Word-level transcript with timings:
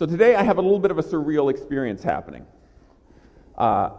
So 0.00 0.06
today 0.06 0.34
I 0.34 0.42
have 0.42 0.56
a 0.56 0.62
little 0.62 0.78
bit 0.78 0.90
of 0.90 0.96
a 0.96 1.02
surreal 1.02 1.50
experience 1.50 2.02
happening. 2.02 2.46
Uh, 3.58 3.90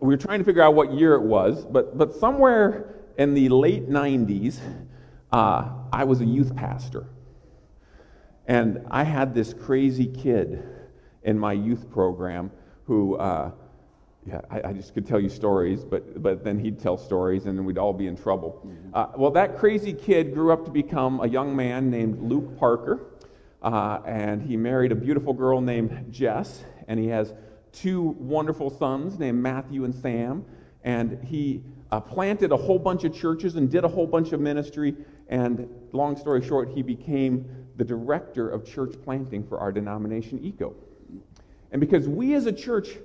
we 0.00 0.08
were 0.08 0.16
trying 0.16 0.40
to 0.40 0.44
figure 0.44 0.60
out 0.60 0.74
what 0.74 0.92
year 0.92 1.14
it 1.14 1.22
was, 1.22 1.64
but, 1.64 1.96
but 1.96 2.12
somewhere 2.16 2.96
in 3.16 3.32
the 3.32 3.48
late 3.50 3.88
90s, 3.88 4.58
uh, 5.30 5.68
I 5.92 6.02
was 6.02 6.20
a 6.20 6.24
youth 6.24 6.56
pastor. 6.56 7.06
And 8.48 8.84
I 8.90 9.04
had 9.04 9.36
this 9.36 9.54
crazy 9.54 10.08
kid 10.08 10.64
in 11.22 11.38
my 11.38 11.52
youth 11.52 11.88
program 11.92 12.50
who, 12.82 13.14
uh, 13.14 13.52
yeah, 14.26 14.40
I, 14.50 14.70
I, 14.70 14.72
just 14.72 14.94
could 14.94 15.06
tell 15.06 15.20
you 15.20 15.28
stories, 15.28 15.84
but, 15.84 16.20
but 16.20 16.42
then 16.42 16.58
he'd 16.58 16.80
tell 16.80 16.96
stories 16.96 17.46
and 17.46 17.56
then 17.56 17.64
we'd 17.64 17.78
all 17.78 17.92
be 17.92 18.08
in 18.08 18.16
trouble. 18.16 18.64
Mm-hmm. 18.66 18.88
Uh, 18.92 19.06
well, 19.16 19.30
that 19.30 19.58
crazy 19.58 19.92
kid 19.92 20.34
grew 20.34 20.52
up 20.52 20.64
to 20.64 20.72
become 20.72 21.20
a 21.20 21.28
young 21.28 21.54
man 21.54 21.88
named 21.88 22.20
Luke 22.20 22.58
Parker, 22.58 23.12
uh, 23.62 24.00
and 24.06 24.42
he 24.42 24.56
married 24.56 24.92
a 24.92 24.94
beautiful 24.94 25.32
girl 25.32 25.60
named 25.60 26.06
Jess, 26.10 26.64
and 26.88 26.98
he 26.98 27.08
has 27.08 27.32
two 27.72 28.16
wonderful 28.18 28.70
sons 28.70 29.18
named 29.18 29.42
Matthew 29.42 29.84
and 29.84 29.94
Sam, 29.94 30.44
and 30.84 31.22
he 31.24 31.62
uh, 31.90 32.00
planted 32.00 32.52
a 32.52 32.56
whole 32.56 32.78
bunch 32.78 33.04
of 33.04 33.14
churches 33.14 33.56
and 33.56 33.70
did 33.70 33.84
a 33.84 33.88
whole 33.88 34.06
bunch 34.06 34.32
of 34.32 34.40
ministry. 34.40 34.94
And 35.28 35.68
long 35.92 36.16
story 36.16 36.44
short, 36.44 36.68
he 36.68 36.82
became 36.82 37.48
the 37.76 37.84
director 37.84 38.48
of 38.48 38.64
church 38.64 38.94
planting 39.04 39.46
for 39.46 39.58
our 39.58 39.72
denomination, 39.72 40.42
ECO. 40.44 40.74
And 41.72 41.80
because 41.80 42.08
we 42.08 42.34
as 42.34 42.46
a 42.46 42.52
church 42.52 42.96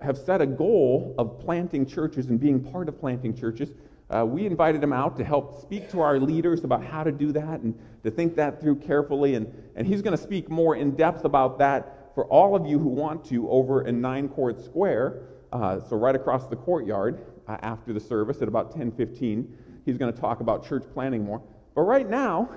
have 0.00 0.16
set 0.16 0.40
a 0.40 0.46
goal 0.46 1.14
of 1.18 1.40
planting 1.40 1.86
churches 1.86 2.26
and 2.26 2.38
being 2.38 2.60
part 2.60 2.88
of 2.88 2.98
planting 2.98 3.34
churches, 3.34 3.70
uh, 4.10 4.24
we 4.24 4.44
invited 4.44 4.82
him 4.82 4.92
out 4.92 5.16
to 5.16 5.24
help 5.24 5.60
speak 5.60 5.88
to 5.90 6.00
our 6.00 6.18
leaders 6.18 6.64
about 6.64 6.82
how 6.84 7.04
to 7.04 7.12
do 7.12 7.30
that 7.32 7.60
and 7.60 7.78
to 8.02 8.10
think 8.10 8.34
that 8.34 8.60
through 8.60 8.76
carefully. 8.76 9.36
And, 9.36 9.52
and 9.76 9.86
he's 9.86 10.02
going 10.02 10.16
to 10.16 10.22
speak 10.22 10.50
more 10.50 10.74
in 10.74 10.96
depth 10.96 11.24
about 11.24 11.58
that 11.58 12.12
for 12.14 12.24
all 12.26 12.56
of 12.56 12.66
you 12.66 12.78
who 12.78 12.88
want 12.88 13.24
to 13.26 13.48
over 13.48 13.82
in 13.82 14.00
Nine 14.00 14.28
Court 14.28 14.62
Square, 14.64 15.22
uh, 15.52 15.78
so 15.88 15.96
right 15.96 16.14
across 16.14 16.48
the 16.48 16.56
courtyard 16.56 17.24
uh, 17.46 17.56
after 17.62 17.92
the 17.92 18.00
service 18.00 18.42
at 18.42 18.48
about 18.48 18.76
10:15. 18.76 19.46
He's 19.86 19.96
going 19.96 20.12
to 20.12 20.20
talk 20.20 20.40
about 20.40 20.66
church 20.66 20.84
planning 20.92 21.24
more. 21.24 21.40
But 21.74 21.82
right 21.82 22.08
now, 22.08 22.50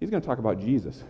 he's 0.00 0.10
going 0.10 0.20
to 0.20 0.26
talk 0.26 0.38
about 0.38 0.60
Jesus 0.60 1.04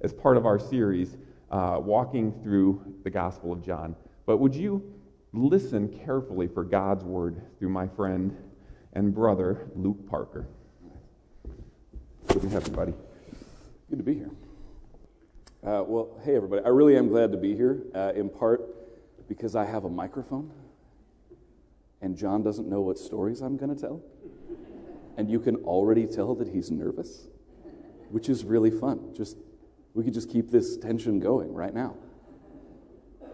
as 0.00 0.12
part 0.12 0.36
of 0.36 0.46
our 0.46 0.58
series, 0.58 1.18
uh, 1.50 1.78
walking 1.80 2.32
through 2.42 2.82
the 3.04 3.10
Gospel 3.10 3.52
of 3.52 3.62
John. 3.62 3.94
But 4.24 4.38
would 4.38 4.54
you 4.54 4.82
listen 5.32 5.88
carefully 6.04 6.48
for 6.48 6.64
God's 6.64 7.04
word 7.04 7.42
through 7.58 7.68
my 7.68 7.86
friend 7.86 8.36
and 8.92 9.14
brother, 9.14 9.68
Luke 9.74 10.08
Parker? 10.08 10.46
Good 12.28 12.42
to 12.42 12.48
have 12.50 12.66
you, 12.66 12.72
buddy. 12.72 12.94
Good 13.88 13.98
to 13.98 14.04
be 14.04 14.14
here. 14.14 14.30
Uh, 15.64 15.84
well, 15.86 16.08
hey, 16.24 16.36
everybody. 16.36 16.64
I 16.64 16.68
really 16.68 16.96
am 16.96 17.08
glad 17.08 17.32
to 17.32 17.38
be 17.38 17.54
here, 17.54 17.82
uh, 17.94 18.12
in 18.14 18.28
part 18.28 18.62
because 19.28 19.54
I 19.54 19.64
have 19.64 19.84
a 19.84 19.90
microphone 19.90 20.50
and 22.02 22.16
John 22.16 22.42
doesn't 22.42 22.68
know 22.68 22.80
what 22.80 22.98
stories 22.98 23.40
I'm 23.40 23.56
going 23.56 23.74
to 23.74 23.80
tell. 23.80 24.02
And 25.16 25.30
you 25.30 25.38
can 25.38 25.56
already 25.56 26.06
tell 26.06 26.34
that 26.36 26.48
he's 26.48 26.70
nervous, 26.70 27.26
which 28.10 28.28
is 28.28 28.44
really 28.44 28.70
fun. 28.70 29.12
Just 29.14 29.36
we 29.92 30.04
could 30.04 30.14
just 30.14 30.30
keep 30.30 30.50
this 30.50 30.76
tension 30.76 31.18
going 31.18 31.52
right 31.52 31.74
now. 31.74 31.96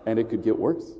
And 0.06 0.18
it 0.18 0.28
could 0.28 0.42
get 0.42 0.58
worse. 0.58 0.92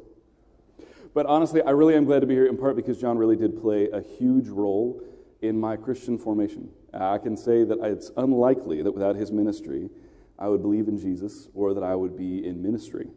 But 1.17 1.27
honestly, 1.27 1.63
I 1.63 1.71
really 1.71 1.97
am 1.97 2.05
glad 2.05 2.21
to 2.21 2.27
be 2.27 2.35
here 2.35 2.47
in 2.47 2.57
part 2.57 2.77
because 2.77 3.01
John 3.01 3.19
really 3.19 3.37
did 3.37 3.61
play 3.61 3.89
a 3.91 4.03
huge 4.03 4.49
role 4.49 5.03
in 5.41 5.59
my 5.59 5.75
Christian 5.75 6.17
formation. 6.19 6.69
Uh, 6.95 7.11
I 7.11 7.19
can 7.19 7.37
say 7.37 7.65
that 7.65 7.79
it's 7.83 8.13
unlikely 8.17 8.83
that 8.83 8.93
without 8.93 9.17
his 9.17 9.33
ministry, 9.33 9.91
I 10.39 10.49
would 10.49 10.63
believe 10.63 10.87
in 10.87 10.99
Jesus 10.99 11.49
or 11.55 11.75
that 11.75 11.83
I 11.83 11.97
would 11.97 12.17
be 12.17 12.47
in 12.47 12.63
ministry 12.63 13.09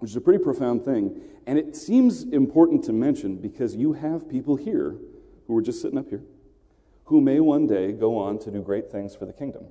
which 0.00 0.10
is 0.10 0.16
a 0.16 0.20
pretty 0.20 0.42
profound 0.42 0.84
thing. 0.84 1.20
And 1.46 1.58
it 1.58 1.76
seems 1.76 2.24
important 2.24 2.84
to 2.84 2.92
mention 2.92 3.36
because 3.36 3.76
you 3.76 3.92
have 3.92 4.28
people 4.28 4.56
here 4.56 4.96
who 5.46 5.56
are 5.56 5.62
just 5.62 5.80
sitting 5.80 5.98
up 5.98 6.08
here 6.08 6.22
who 7.04 7.20
may 7.20 7.40
one 7.40 7.66
day 7.66 7.92
go 7.92 8.16
on 8.16 8.38
to 8.38 8.50
do 8.50 8.62
great 8.62 8.90
things 8.90 9.14
for 9.14 9.26
the 9.26 9.32
kingdom. 9.32 9.66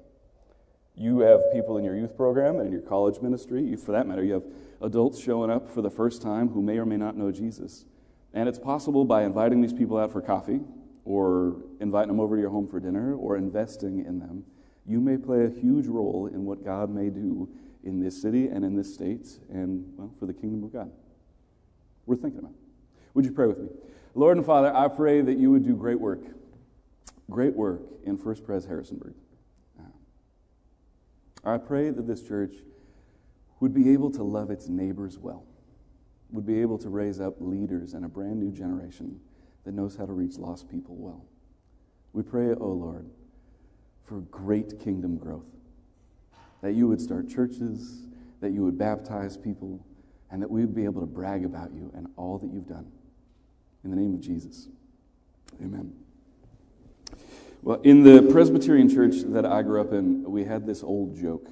You 0.95 1.19
have 1.19 1.41
people 1.53 1.77
in 1.77 1.83
your 1.83 1.95
youth 1.95 2.15
program 2.15 2.57
and 2.57 2.67
in 2.67 2.71
your 2.71 2.81
college 2.81 3.21
ministry. 3.21 3.75
For 3.75 3.91
that 3.91 4.07
matter, 4.07 4.23
you 4.23 4.33
have 4.33 4.43
adults 4.81 5.19
showing 5.19 5.49
up 5.49 5.69
for 5.69 5.81
the 5.81 5.89
first 5.89 6.21
time 6.21 6.49
who 6.49 6.61
may 6.61 6.77
or 6.77 6.85
may 6.85 6.97
not 6.97 7.15
know 7.15 7.31
Jesus. 7.31 7.85
And 8.33 8.47
it's 8.47 8.59
possible 8.59 9.05
by 9.05 9.23
inviting 9.23 9.61
these 9.61 9.73
people 9.73 9.97
out 9.97 10.11
for 10.11 10.21
coffee 10.21 10.61
or 11.09 11.55
inviting 11.79 12.09
them 12.09 12.19
over 12.19 12.35
to 12.35 12.41
your 12.41 12.51
home 12.51 12.67
for 12.67 12.79
dinner 12.79 13.15
or 13.15 13.35
investing 13.35 14.05
in 14.05 14.19
them, 14.19 14.45
you 14.85 14.99
may 14.99 15.17
play 15.17 15.45
a 15.45 15.49
huge 15.49 15.87
role 15.87 16.29
in 16.31 16.45
what 16.45 16.63
God 16.63 16.89
may 16.89 17.09
do 17.09 17.49
in 17.83 17.99
this 17.99 18.21
city 18.21 18.47
and 18.47 18.63
in 18.63 18.75
this 18.75 18.93
state 18.93 19.27
and, 19.49 19.85
well, 19.97 20.11
for 20.19 20.25
the 20.25 20.33
kingdom 20.33 20.63
of 20.63 20.71
God. 20.71 20.91
We're 22.05 22.15
thinking 22.15 22.39
about. 22.39 22.53
Would 23.13 23.25
you 23.25 23.31
pray 23.31 23.47
with 23.47 23.57
me? 23.57 23.69
Lord 24.13 24.37
and 24.37 24.45
Father, 24.45 24.75
I 24.75 24.87
pray 24.87 25.21
that 25.21 25.37
you 25.37 25.51
would 25.51 25.65
do 25.65 25.75
great 25.75 25.99
work, 25.99 26.21
great 27.29 27.55
work 27.55 27.81
in 28.03 28.17
First 28.17 28.45
Pres 28.45 28.65
Harrisonburg. 28.65 29.13
I 31.43 31.57
pray 31.57 31.89
that 31.89 32.07
this 32.07 32.21
church 32.21 32.55
would 33.59 33.73
be 33.73 33.91
able 33.91 34.11
to 34.11 34.23
love 34.23 34.51
its 34.51 34.67
neighbors 34.67 35.17
well, 35.17 35.43
would 36.31 36.45
be 36.45 36.61
able 36.61 36.77
to 36.79 36.89
raise 36.89 37.19
up 37.19 37.35
leaders 37.39 37.93
and 37.93 38.05
a 38.05 38.09
brand 38.09 38.39
new 38.39 38.51
generation 38.51 39.19
that 39.65 39.73
knows 39.73 39.95
how 39.95 40.05
to 40.05 40.13
reach 40.13 40.37
lost 40.37 40.69
people 40.69 40.95
well. 40.95 41.25
We 42.13 42.23
pray, 42.23 42.49
O 42.49 42.57
oh 42.59 42.71
Lord, 42.71 43.09
for 44.05 44.21
great 44.21 44.79
kingdom 44.79 45.17
growth 45.17 45.45
that 46.61 46.73
you 46.73 46.87
would 46.87 46.99
start 46.99 47.29
churches, 47.29 48.05
that 48.41 48.51
you 48.51 48.63
would 48.63 48.77
baptize 48.77 49.37
people, 49.37 49.85
and 50.31 50.41
that 50.41 50.49
we 50.49 50.61
would 50.61 50.75
be 50.75 50.85
able 50.85 51.01
to 51.01 51.07
brag 51.07 51.45
about 51.45 51.71
you 51.73 51.91
and 51.95 52.07
all 52.17 52.37
that 52.37 52.51
you've 52.51 52.67
done. 52.67 52.91
In 53.83 53.89
the 53.89 53.95
name 53.95 54.13
of 54.13 54.21
Jesus. 54.21 54.67
Amen. 55.61 55.93
Well, 57.61 57.81
in 57.83 58.03
the 58.03 58.31
Presbyterian 58.31 58.89
church 58.89 59.15
that 59.25 59.45
I 59.45 59.63
grew 59.63 59.81
up 59.81 59.91
in, 59.91 60.23
we 60.23 60.45
had 60.45 60.65
this 60.65 60.81
old 60.81 61.17
joke. 61.19 61.49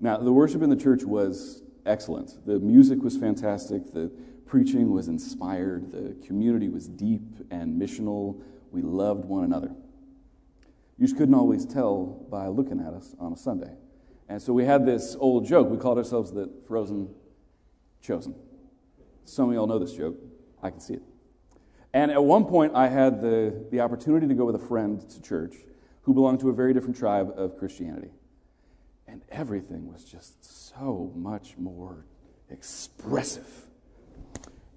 Now, 0.00 0.16
the 0.16 0.32
worship 0.32 0.62
in 0.62 0.70
the 0.70 0.76
church 0.76 1.04
was 1.04 1.62
excellent. 1.84 2.46
The 2.46 2.58
music 2.58 3.02
was 3.02 3.16
fantastic. 3.16 3.92
The 3.92 4.10
preaching 4.46 4.90
was 4.90 5.08
inspired. 5.08 5.92
The 5.92 6.16
community 6.26 6.70
was 6.70 6.88
deep 6.88 7.22
and 7.50 7.80
missional. 7.80 8.40
We 8.70 8.80
loved 8.80 9.26
one 9.26 9.44
another. 9.44 9.74
You 10.98 11.06
just 11.06 11.18
couldn't 11.18 11.34
always 11.34 11.66
tell 11.66 12.26
by 12.30 12.48
looking 12.48 12.80
at 12.80 12.94
us 12.94 13.14
on 13.18 13.34
a 13.34 13.36
Sunday. 13.36 13.76
And 14.30 14.40
so 14.40 14.54
we 14.54 14.64
had 14.64 14.86
this 14.86 15.14
old 15.20 15.46
joke. 15.46 15.68
We 15.68 15.76
called 15.76 15.98
ourselves 15.98 16.32
the 16.32 16.50
Frozen 16.66 17.14
Chosen. 18.00 18.34
Some 19.26 19.50
of 19.50 19.54
y'all 19.54 19.66
know 19.66 19.78
this 19.78 19.92
joke. 19.92 20.16
I 20.62 20.70
can 20.70 20.80
see 20.80 20.94
it. 20.94 21.02
And 21.94 22.10
at 22.10 22.22
one 22.22 22.44
point, 22.44 22.72
I 22.74 22.88
had 22.88 23.22
the, 23.22 23.66
the 23.70 23.80
opportunity 23.80 24.26
to 24.26 24.34
go 24.34 24.44
with 24.44 24.56
a 24.56 24.66
friend 24.66 25.08
to 25.08 25.22
church 25.22 25.54
who 26.02 26.12
belonged 26.12 26.40
to 26.40 26.50
a 26.50 26.52
very 26.52 26.74
different 26.74 26.96
tribe 26.96 27.32
of 27.36 27.56
Christianity. 27.56 28.10
And 29.06 29.22
everything 29.30 29.90
was 29.90 30.04
just 30.04 30.44
so 30.44 31.12
much 31.14 31.56
more 31.56 32.04
expressive. 32.50 33.48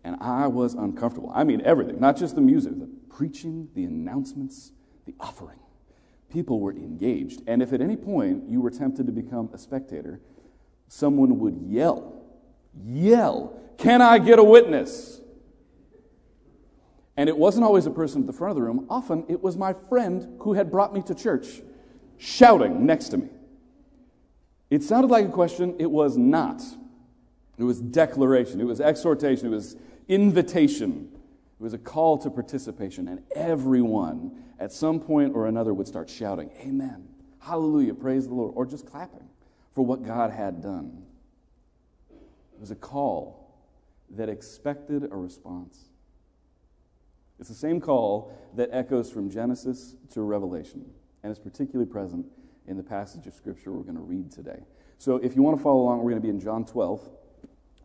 And 0.03 0.15
I 0.21 0.47
was 0.47 0.75
uncomfortable. 0.75 1.31
I 1.33 1.43
mean, 1.43 1.61
everything, 1.65 1.99
not 1.99 2.15
just 2.17 2.35
the 2.35 2.41
music, 2.41 2.79
the 2.79 2.89
preaching, 3.09 3.69
the 3.73 3.83
announcements, 3.83 4.71
the 5.05 5.15
offering 5.19 5.59
people 6.29 6.59
were 6.59 6.71
engaged. 6.71 7.41
And 7.47 7.61
if 7.61 7.73
at 7.73 7.81
any 7.81 7.95
point 7.95 8.49
you 8.49 8.61
were 8.61 8.69
tempted 8.69 9.05
to 9.05 9.11
become 9.11 9.49
a 9.53 9.57
spectator, 9.57 10.19
someone 10.87 11.39
would 11.39 11.57
yell, 11.67 12.21
yell, 12.85 13.59
Can 13.77 14.01
I 14.01 14.19
get 14.19 14.39
a 14.39 14.43
witness? 14.43 15.21
And 17.17 17.27
it 17.27 17.37
wasn't 17.37 17.65
always 17.65 17.87
a 17.87 17.91
person 17.91 18.21
at 18.21 18.27
the 18.27 18.33
front 18.33 18.51
of 18.51 18.55
the 18.55 18.61
room. 18.61 18.85
Often 18.89 19.25
it 19.27 19.41
was 19.41 19.57
my 19.57 19.73
friend 19.73 20.37
who 20.41 20.53
had 20.53 20.71
brought 20.71 20.93
me 20.93 21.01
to 21.03 21.15
church 21.15 21.61
shouting 22.17 22.85
next 22.85 23.09
to 23.09 23.17
me. 23.17 23.29
It 24.69 24.83
sounded 24.83 25.09
like 25.09 25.25
a 25.25 25.31
question, 25.31 25.75
it 25.79 25.89
was 25.89 26.17
not. 26.17 26.61
It 27.57 27.63
was 27.63 27.81
declaration, 27.81 28.61
it 28.61 28.65
was 28.65 28.79
exhortation, 28.79 29.47
it 29.47 29.51
was 29.51 29.75
invitation. 30.07 31.09
It 31.59 31.63
was 31.63 31.73
a 31.73 31.79
call 31.79 32.19
to 32.19 32.29
participation, 32.29 33.07
and 33.07 33.23
everyone 33.35 34.43
at 34.59 34.71
some 34.71 34.99
point 34.99 35.33
or 35.35 35.47
another 35.47 35.73
would 35.73 35.87
start 35.87 36.09
shouting, 36.09 36.51
Amen, 36.59 37.07
Hallelujah, 37.39 37.93
praise 37.93 38.27
the 38.27 38.33
Lord, 38.33 38.53
or 38.55 38.65
just 38.65 38.85
clapping 38.85 39.27
for 39.73 39.85
what 39.85 40.03
God 40.03 40.31
had 40.31 40.61
done. 40.61 41.03
It 42.11 42.59
was 42.59 42.71
a 42.71 42.75
call 42.75 43.55
that 44.09 44.27
expected 44.27 45.03
a 45.11 45.15
response. 45.15 45.79
It's 47.39 47.49
the 47.49 47.55
same 47.55 47.79
call 47.79 48.33
that 48.55 48.69
echoes 48.71 49.11
from 49.11 49.29
Genesis 49.29 49.95
to 50.11 50.21
Revelation, 50.21 50.85
and 51.23 51.31
it's 51.31 51.39
particularly 51.39 51.89
present 51.89 52.25
in 52.67 52.77
the 52.77 52.83
passage 52.83 53.27
of 53.27 53.33
Scripture 53.33 53.71
we're 53.71 53.83
going 53.83 53.95
to 53.95 54.01
read 54.01 54.31
today. 54.31 54.63
So 54.97 55.17
if 55.17 55.35
you 55.35 55.43
want 55.43 55.57
to 55.57 55.63
follow 55.63 55.81
along, 55.81 55.99
we're 55.99 56.11
going 56.11 56.21
to 56.21 56.25
be 56.25 56.31
in 56.31 56.39
John 56.39 56.65
12. 56.65 57.01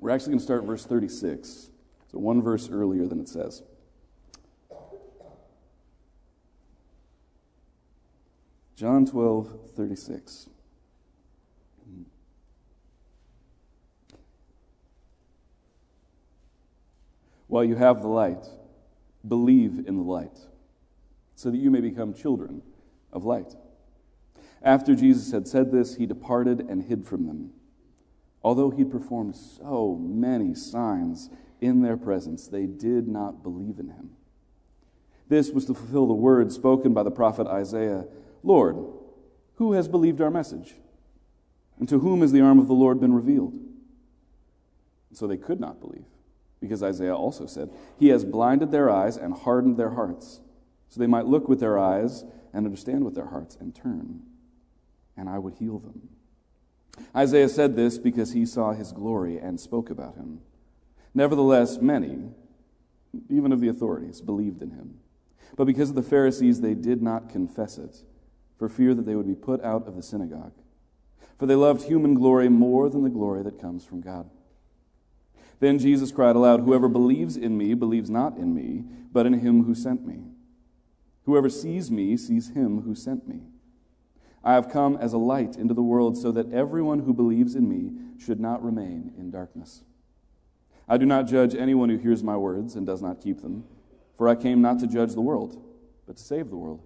We're 0.01 0.11
actually 0.11 0.31
going 0.31 0.39
to 0.39 0.45
start 0.45 0.65
verse 0.65 0.85
36, 0.87 1.71
so 2.11 2.19
one 2.19 2.43
verse 2.43 2.71
earlier 2.71 3.07
than 3.07 3.21
it 3.21 3.29
says. 3.29 3.63
John 8.75 9.07
12, 9.07 9.71
36. 9.77 10.49
While 17.47 17.65
you 17.65 17.77
have 17.77 18.01
the 18.01 18.09
light, 18.09 18.47
believe 19.27 19.85
in 19.87 19.97
the 19.97 20.03
light, 20.03 20.39
so 21.35 21.51
that 21.51 21.59
you 21.59 21.71
may 21.71 21.81
become 21.81 22.15
children 22.15 22.63
of 23.13 23.25
light. 23.25 23.55
After 24.63 24.95
Jesus 24.95 25.33
had 25.33 25.49
said 25.49 25.73
this, 25.73 25.97
he 25.97 26.07
departed 26.07 26.61
and 26.61 26.85
hid 26.85 27.05
from 27.05 27.27
them. 27.27 27.51
Although 28.43 28.71
he 28.71 28.85
performed 28.85 29.37
so 29.37 29.99
many 30.01 30.55
signs 30.55 31.31
in 31.61 31.83
their 31.83 31.97
presence, 31.97 32.49
they 32.49 32.67
did 32.67 33.09
not 33.09 33.43
believe 33.43 33.79
in 33.79 33.89
him. 33.89 34.11
This 35.29 35.51
was 35.51 35.65
to 35.67 35.75
fulfill 35.75 36.07
the 36.07 36.15
word 36.15 36.53
spoken 36.53 36.93
by 36.93 37.03
the 37.03 37.11
prophet 37.11 37.47
Isaiah 37.47 38.07
Lord, 38.43 38.77
who 39.55 39.73
has 39.73 39.87
believed 39.87 40.21
our 40.21 40.31
message? 40.31 40.75
And 41.79 41.89
to 41.89 42.01
whom 42.01 42.21
has 42.21 42.33
the 42.33 42.41
arm 42.41 42.59
of 42.59 42.67
the 42.67 42.75
Lord 42.75 43.01
been 43.01 43.15
revealed? 43.15 43.55
So 45.13 45.27
they 45.27 45.37
could 45.37 45.61
not 45.61 45.81
believe, 45.81 46.05
because 46.63 46.83
Isaiah 46.83 47.15
also 47.15 47.45
said, 47.45 47.69
He 47.99 48.09
has 48.09 48.25
blinded 48.25 48.71
their 48.71 48.89
eyes 48.89 49.19
and 49.19 49.35
hardened 49.35 49.77
their 49.77 49.91
hearts, 49.91 50.41
so 50.89 50.99
they 50.99 51.07
might 51.07 51.27
look 51.27 51.49
with 51.49 51.61
their 51.61 51.79
eyes 51.79 52.25
and 52.55 52.65
understand 52.65 53.05
with 53.05 53.15
their 53.15 53.27
hearts 53.27 53.57
and 53.61 53.75
turn, 53.75 54.23
and 55.17 55.29
I 55.29 55.39
would 55.39 55.55
heal 55.55 55.79
them. 55.79 56.09
Isaiah 57.15 57.49
said 57.49 57.75
this 57.77 57.99
because 57.99 58.33
he 58.33 58.47
saw 58.47 58.73
his 58.73 58.93
glory 58.93 59.39
and 59.39 59.59
spoke 59.59 59.91
about 59.91 60.15
him. 60.15 60.41
Nevertheless, 61.15 61.79
many, 61.79 62.31
even 63.29 63.53
of 63.53 63.61
the 63.61 63.69
authorities, 63.69 64.21
believed 64.21 64.63
in 64.63 64.71
him. 64.71 64.99
But 65.57 65.65
because 65.67 65.91
of 65.91 65.97
the 65.97 66.03
Pharisees, 66.03 66.61
they 66.61 66.75
did 66.75 67.03
not 67.03 67.29
confess 67.29 67.77
it, 67.77 68.05
for 68.57 68.69
fear 68.69 68.95
that 68.95 69.05
they 69.05 69.17
would 69.17 69.27
be 69.27 69.35
put 69.35 69.63
out 69.63 69.87
of 69.87 69.97
the 69.97 70.03
synagogue. 70.03 70.55
For 71.39 71.47
they 71.47 71.55
loved 71.55 71.89
human 71.89 72.15
glory 72.15 72.49
more 72.49 72.89
than 72.89 73.03
the 73.03 73.11
glory 73.11 73.43
that 73.43 73.61
comes 73.61 73.85
from 73.85 74.01
God. 74.01 74.31
Then 75.63 75.79
Jesus 75.79 76.11
cried 76.11 76.35
aloud, 76.35 76.63
Whoever 76.63 76.89
believes 76.89 77.37
in 77.37 77.57
me 77.57 77.75
believes 77.75 78.11
not 78.11 78.37
in 78.37 78.53
me, 78.53 78.83
but 79.13 79.27
in 79.27 79.35
him 79.35 79.63
who 79.63 79.77
sent 79.77 80.05
me. 80.05 80.25
Whoever 81.25 81.49
sees 81.49 81.89
me 81.89 82.17
sees 82.17 82.49
him 82.49 82.81
who 82.81 82.97
sent 82.97 83.29
me. 83.29 83.43
I 84.43 84.55
have 84.55 84.69
come 84.69 84.97
as 84.97 85.13
a 85.13 85.19
light 85.19 85.55
into 85.55 85.73
the 85.73 85.81
world 85.81 86.19
so 86.19 86.33
that 86.33 86.53
everyone 86.53 87.05
who 87.05 87.15
believes 87.15 87.55
in 87.55 87.69
me 87.69 87.93
should 88.19 88.41
not 88.41 88.61
remain 88.61 89.13
in 89.17 89.31
darkness. 89.31 89.85
I 90.89 90.97
do 90.97 91.07
not 91.07 91.29
judge 91.29 91.55
anyone 91.55 91.91
who 91.91 91.97
hears 91.97 92.25
my 92.25 92.37
words 92.37 92.75
and 92.75 92.85
does 92.85 93.01
not 93.01 93.21
keep 93.21 93.41
them, 93.41 93.63
for 94.17 94.29
I 94.29 94.35
came 94.35 94.63
not 94.63 94.81
to 94.81 94.89
judge 94.89 95.13
the 95.13 95.21
world, 95.21 95.65
but 96.09 96.17
to 96.17 96.23
save 96.25 96.51
the 96.51 96.57
world. 96.57 96.83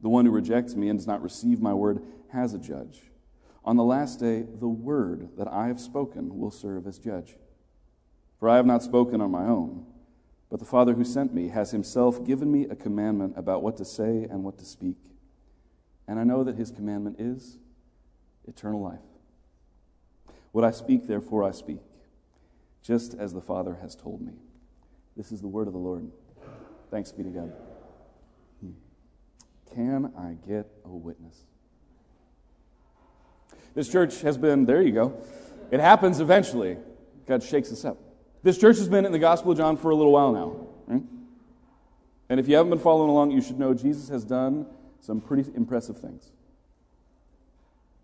The 0.00 0.08
one 0.08 0.26
who 0.26 0.32
rejects 0.32 0.74
me 0.74 0.88
and 0.88 0.98
does 0.98 1.06
not 1.06 1.22
receive 1.22 1.60
my 1.60 1.74
word 1.74 2.02
has 2.32 2.54
a 2.54 2.58
judge. 2.58 3.02
On 3.64 3.76
the 3.76 3.84
last 3.84 4.18
day, 4.18 4.42
the 4.42 4.66
word 4.66 5.28
that 5.38 5.46
I 5.46 5.68
have 5.68 5.80
spoken 5.80 6.40
will 6.40 6.50
serve 6.50 6.88
as 6.88 6.98
judge. 6.98 7.36
For 8.42 8.48
I 8.48 8.56
have 8.56 8.66
not 8.66 8.82
spoken 8.82 9.20
on 9.20 9.30
my 9.30 9.44
own, 9.44 9.86
but 10.50 10.58
the 10.58 10.66
Father 10.66 10.94
who 10.94 11.04
sent 11.04 11.32
me 11.32 11.46
has 11.50 11.70
himself 11.70 12.26
given 12.26 12.50
me 12.50 12.64
a 12.64 12.74
commandment 12.74 13.34
about 13.36 13.62
what 13.62 13.76
to 13.76 13.84
say 13.84 14.26
and 14.28 14.42
what 14.42 14.58
to 14.58 14.64
speak. 14.64 14.96
And 16.08 16.18
I 16.18 16.24
know 16.24 16.42
that 16.42 16.56
his 16.56 16.72
commandment 16.72 17.20
is 17.20 17.58
eternal 18.48 18.82
life. 18.82 18.98
What 20.50 20.64
I 20.64 20.72
speak, 20.72 21.06
therefore, 21.06 21.44
I 21.44 21.52
speak, 21.52 21.78
just 22.82 23.14
as 23.14 23.32
the 23.32 23.40
Father 23.40 23.78
has 23.80 23.94
told 23.94 24.20
me. 24.20 24.32
This 25.16 25.30
is 25.30 25.40
the 25.40 25.46
word 25.46 25.68
of 25.68 25.72
the 25.72 25.78
Lord. 25.78 26.10
Thanks 26.90 27.12
be 27.12 27.22
to 27.22 27.28
God. 27.28 27.52
Can 29.72 30.12
I 30.18 30.34
get 30.48 30.66
a 30.84 30.88
witness? 30.88 31.42
This 33.76 33.88
church 33.88 34.20
has 34.22 34.36
been, 34.36 34.66
there 34.66 34.82
you 34.82 34.90
go. 34.90 35.22
It 35.70 35.78
happens 35.78 36.18
eventually. 36.18 36.78
God 37.28 37.44
shakes 37.44 37.70
us 37.70 37.84
up. 37.84 37.98
This 38.42 38.58
church 38.58 38.78
has 38.78 38.88
been 38.88 39.06
in 39.06 39.12
the 39.12 39.18
Gospel 39.18 39.52
of 39.52 39.58
John 39.58 39.76
for 39.76 39.90
a 39.90 39.94
little 39.94 40.12
while 40.12 40.32
now. 40.32 40.66
Right? 40.86 41.02
And 42.28 42.40
if 42.40 42.48
you 42.48 42.56
haven't 42.56 42.70
been 42.70 42.78
following 42.78 43.10
along, 43.10 43.30
you 43.30 43.40
should 43.40 43.58
know 43.58 43.72
Jesus 43.74 44.08
has 44.08 44.24
done 44.24 44.66
some 45.00 45.20
pretty 45.20 45.50
impressive 45.54 46.00
things. 46.00 46.30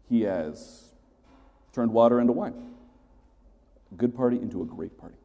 He 0.08 0.22
has 0.22 0.84
turned 1.72 1.92
water 1.92 2.20
into 2.20 2.32
wine, 2.32 2.54
a 3.92 3.94
good 3.94 4.16
party 4.16 4.36
into 4.36 4.62
a 4.62 4.64
great 4.64 4.98
party. 4.98 5.16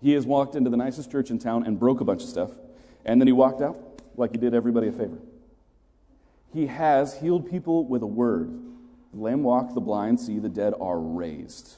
He 0.00 0.12
has 0.12 0.26
walked 0.26 0.54
into 0.54 0.70
the 0.70 0.76
nicest 0.76 1.10
church 1.10 1.30
in 1.30 1.38
town 1.38 1.66
and 1.66 1.78
broke 1.78 2.00
a 2.00 2.04
bunch 2.04 2.22
of 2.22 2.28
stuff, 2.28 2.50
and 3.04 3.20
then 3.20 3.26
he 3.26 3.32
walked 3.32 3.62
out 3.62 3.76
like 4.16 4.32
he 4.32 4.38
did 4.38 4.54
everybody 4.54 4.88
a 4.88 4.92
favor. 4.92 5.18
He 6.52 6.66
has 6.66 7.18
healed 7.18 7.50
people 7.50 7.84
with 7.84 8.02
a 8.02 8.06
word. 8.06 8.50
The 9.12 9.20
lame 9.20 9.42
walk, 9.42 9.74
the 9.74 9.80
blind 9.80 10.20
see, 10.20 10.38
the 10.38 10.48
dead 10.48 10.74
are 10.80 10.98
raised. 10.98 11.76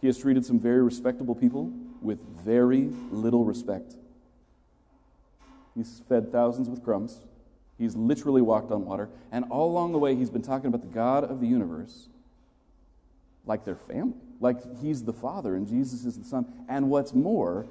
He 0.00 0.06
has 0.06 0.18
treated 0.18 0.44
some 0.44 0.58
very 0.58 0.82
respectable 0.82 1.34
people 1.34 1.72
with 2.02 2.18
very 2.44 2.90
little 3.10 3.44
respect. 3.44 3.94
He's 5.74 6.02
fed 6.08 6.30
thousands 6.30 6.68
with 6.68 6.84
crumbs. 6.84 7.20
He's 7.78 7.96
literally 7.96 8.42
walked 8.42 8.70
on 8.70 8.84
water. 8.84 9.08
And 9.32 9.44
all 9.50 9.70
along 9.70 9.92
the 9.92 9.98
way, 9.98 10.14
he's 10.14 10.30
been 10.30 10.42
talking 10.42 10.66
about 10.66 10.82
the 10.82 10.94
God 10.94 11.24
of 11.24 11.40
the 11.40 11.46
universe 11.46 12.08
like 13.46 13.64
their 13.64 13.76
family, 13.76 14.14
like 14.40 14.56
he's 14.80 15.04
the 15.04 15.12
Father 15.12 15.54
and 15.54 15.66
Jesus 15.66 16.04
is 16.04 16.18
the 16.18 16.24
Son. 16.24 16.46
And 16.68 16.88
what's 16.88 17.12
more, 17.12 17.66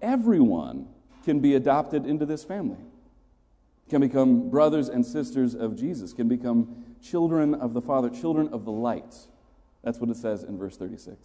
everyone 0.00 0.88
can 1.24 1.40
be 1.40 1.54
adopted 1.54 2.06
into 2.06 2.24
this 2.24 2.44
family, 2.44 2.78
can 3.90 4.00
become 4.00 4.48
brothers 4.48 4.88
and 4.88 5.04
sisters 5.04 5.54
of 5.54 5.76
Jesus, 5.76 6.12
can 6.12 6.28
become 6.28 6.84
children 7.02 7.54
of 7.54 7.74
the 7.74 7.82
Father, 7.82 8.08
children 8.08 8.48
of 8.52 8.64
the 8.64 8.72
light. 8.72 9.14
That's 9.82 9.98
what 9.98 10.08
it 10.08 10.16
says 10.16 10.42
in 10.42 10.56
verse 10.56 10.76
36. 10.76 11.16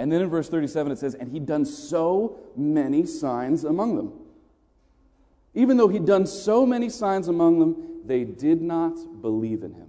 And 0.00 0.10
then 0.10 0.22
in 0.22 0.30
verse 0.30 0.48
37, 0.48 0.92
it 0.92 0.98
says, 0.98 1.12
And 1.12 1.30
he'd 1.30 1.44
done 1.44 1.66
so 1.66 2.38
many 2.56 3.04
signs 3.04 3.64
among 3.64 3.96
them. 3.96 4.14
Even 5.52 5.76
though 5.76 5.88
he'd 5.88 6.06
done 6.06 6.26
so 6.26 6.64
many 6.64 6.88
signs 6.88 7.28
among 7.28 7.58
them, 7.58 8.00
they 8.06 8.24
did 8.24 8.62
not 8.62 8.96
believe 9.20 9.62
in 9.62 9.74
him. 9.74 9.88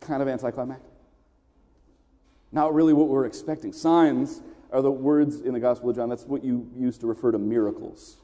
Kind 0.00 0.22
of 0.22 0.28
anticlimactic. 0.28 0.90
Not 2.50 2.72
really 2.72 2.94
what 2.94 3.08
we're 3.08 3.26
expecting. 3.26 3.74
Signs 3.74 4.40
are 4.72 4.80
the 4.80 4.90
words 4.90 5.42
in 5.42 5.52
the 5.52 5.60
Gospel 5.60 5.90
of 5.90 5.96
John, 5.96 6.08
that's 6.08 6.24
what 6.24 6.42
you 6.42 6.66
use 6.74 6.96
to 6.96 7.06
refer 7.06 7.30
to 7.30 7.38
miracles. 7.38 8.16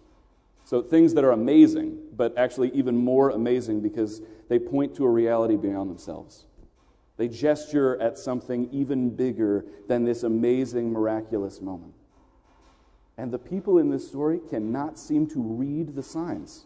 So 0.65 0.81
things 0.81 1.13
that 1.13 1.25
are 1.25 1.33
amazing, 1.33 1.99
but 2.17 2.39
actually 2.39 2.71
even 2.71 2.97
more 2.97 3.29
amazing 3.29 3.83
because 3.83 4.23
they 4.49 4.59
point 4.59 4.95
to 4.97 5.05
a 5.05 5.11
reality 5.11 5.57
beyond 5.57 5.91
themselves. 5.91 6.47
They 7.19 7.29
gesture 7.29 8.01
at 8.01 8.17
something 8.17 8.69
even 8.73 9.11
bigger 9.11 9.65
than 9.89 10.05
this 10.05 10.23
amazing, 10.23 10.93
miraculous 10.93 11.61
moment. 11.61 11.93
And 13.19 13.33
the 13.33 13.41
people 13.41 13.79
in 13.79 13.91
this 13.91 14.07
story 14.07 14.41
cannot 14.49 14.99
seem 14.99 15.27
to 15.31 15.43
read 15.43 15.97
the 15.97 16.03
signs. 16.03 16.65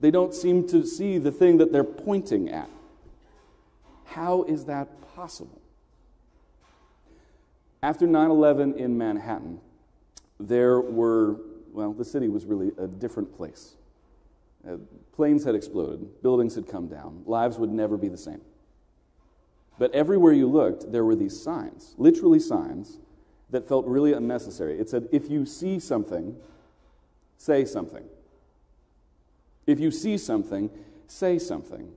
They 0.00 0.10
don't 0.10 0.34
seem 0.34 0.68
to 0.68 0.86
see 0.86 1.16
the 1.16 1.32
thing 1.32 1.56
that 1.56 1.72
they're 1.72 1.82
pointing 1.82 2.50
at. 2.50 2.68
How 4.04 4.42
is 4.42 4.66
that 4.66 4.88
possible? 5.14 5.62
After 7.82 8.06
9 8.06 8.30
11 8.30 8.74
in 8.74 8.98
Manhattan, 8.98 9.60
there 10.38 10.78
were, 10.78 11.36
well, 11.72 11.94
the 11.94 12.04
city 12.04 12.28
was 12.28 12.44
really 12.44 12.72
a 12.76 12.86
different 12.86 13.34
place. 13.34 13.76
Uh, 14.68 14.76
planes 15.12 15.44
had 15.44 15.54
exploded, 15.54 16.22
buildings 16.22 16.54
had 16.54 16.68
come 16.68 16.88
down, 16.88 17.22
lives 17.24 17.56
would 17.56 17.72
never 17.72 17.96
be 17.96 18.08
the 18.08 18.18
same. 18.18 18.42
But 19.78 19.94
everywhere 19.94 20.32
you 20.32 20.48
looked, 20.48 20.90
there 20.90 21.04
were 21.04 21.14
these 21.14 21.40
signs, 21.40 21.94
literally 21.98 22.40
signs, 22.40 22.98
that 23.50 23.68
felt 23.68 23.86
really 23.86 24.12
unnecessary. 24.12 24.78
It 24.78 24.88
said, 24.88 25.08
if 25.12 25.30
you 25.30 25.46
see 25.46 25.78
something, 25.78 26.36
say 27.36 27.64
something. 27.64 28.04
If 29.66 29.78
you 29.78 29.90
see 29.90 30.18
something, 30.18 30.70
say 31.06 31.38
something. 31.38 31.92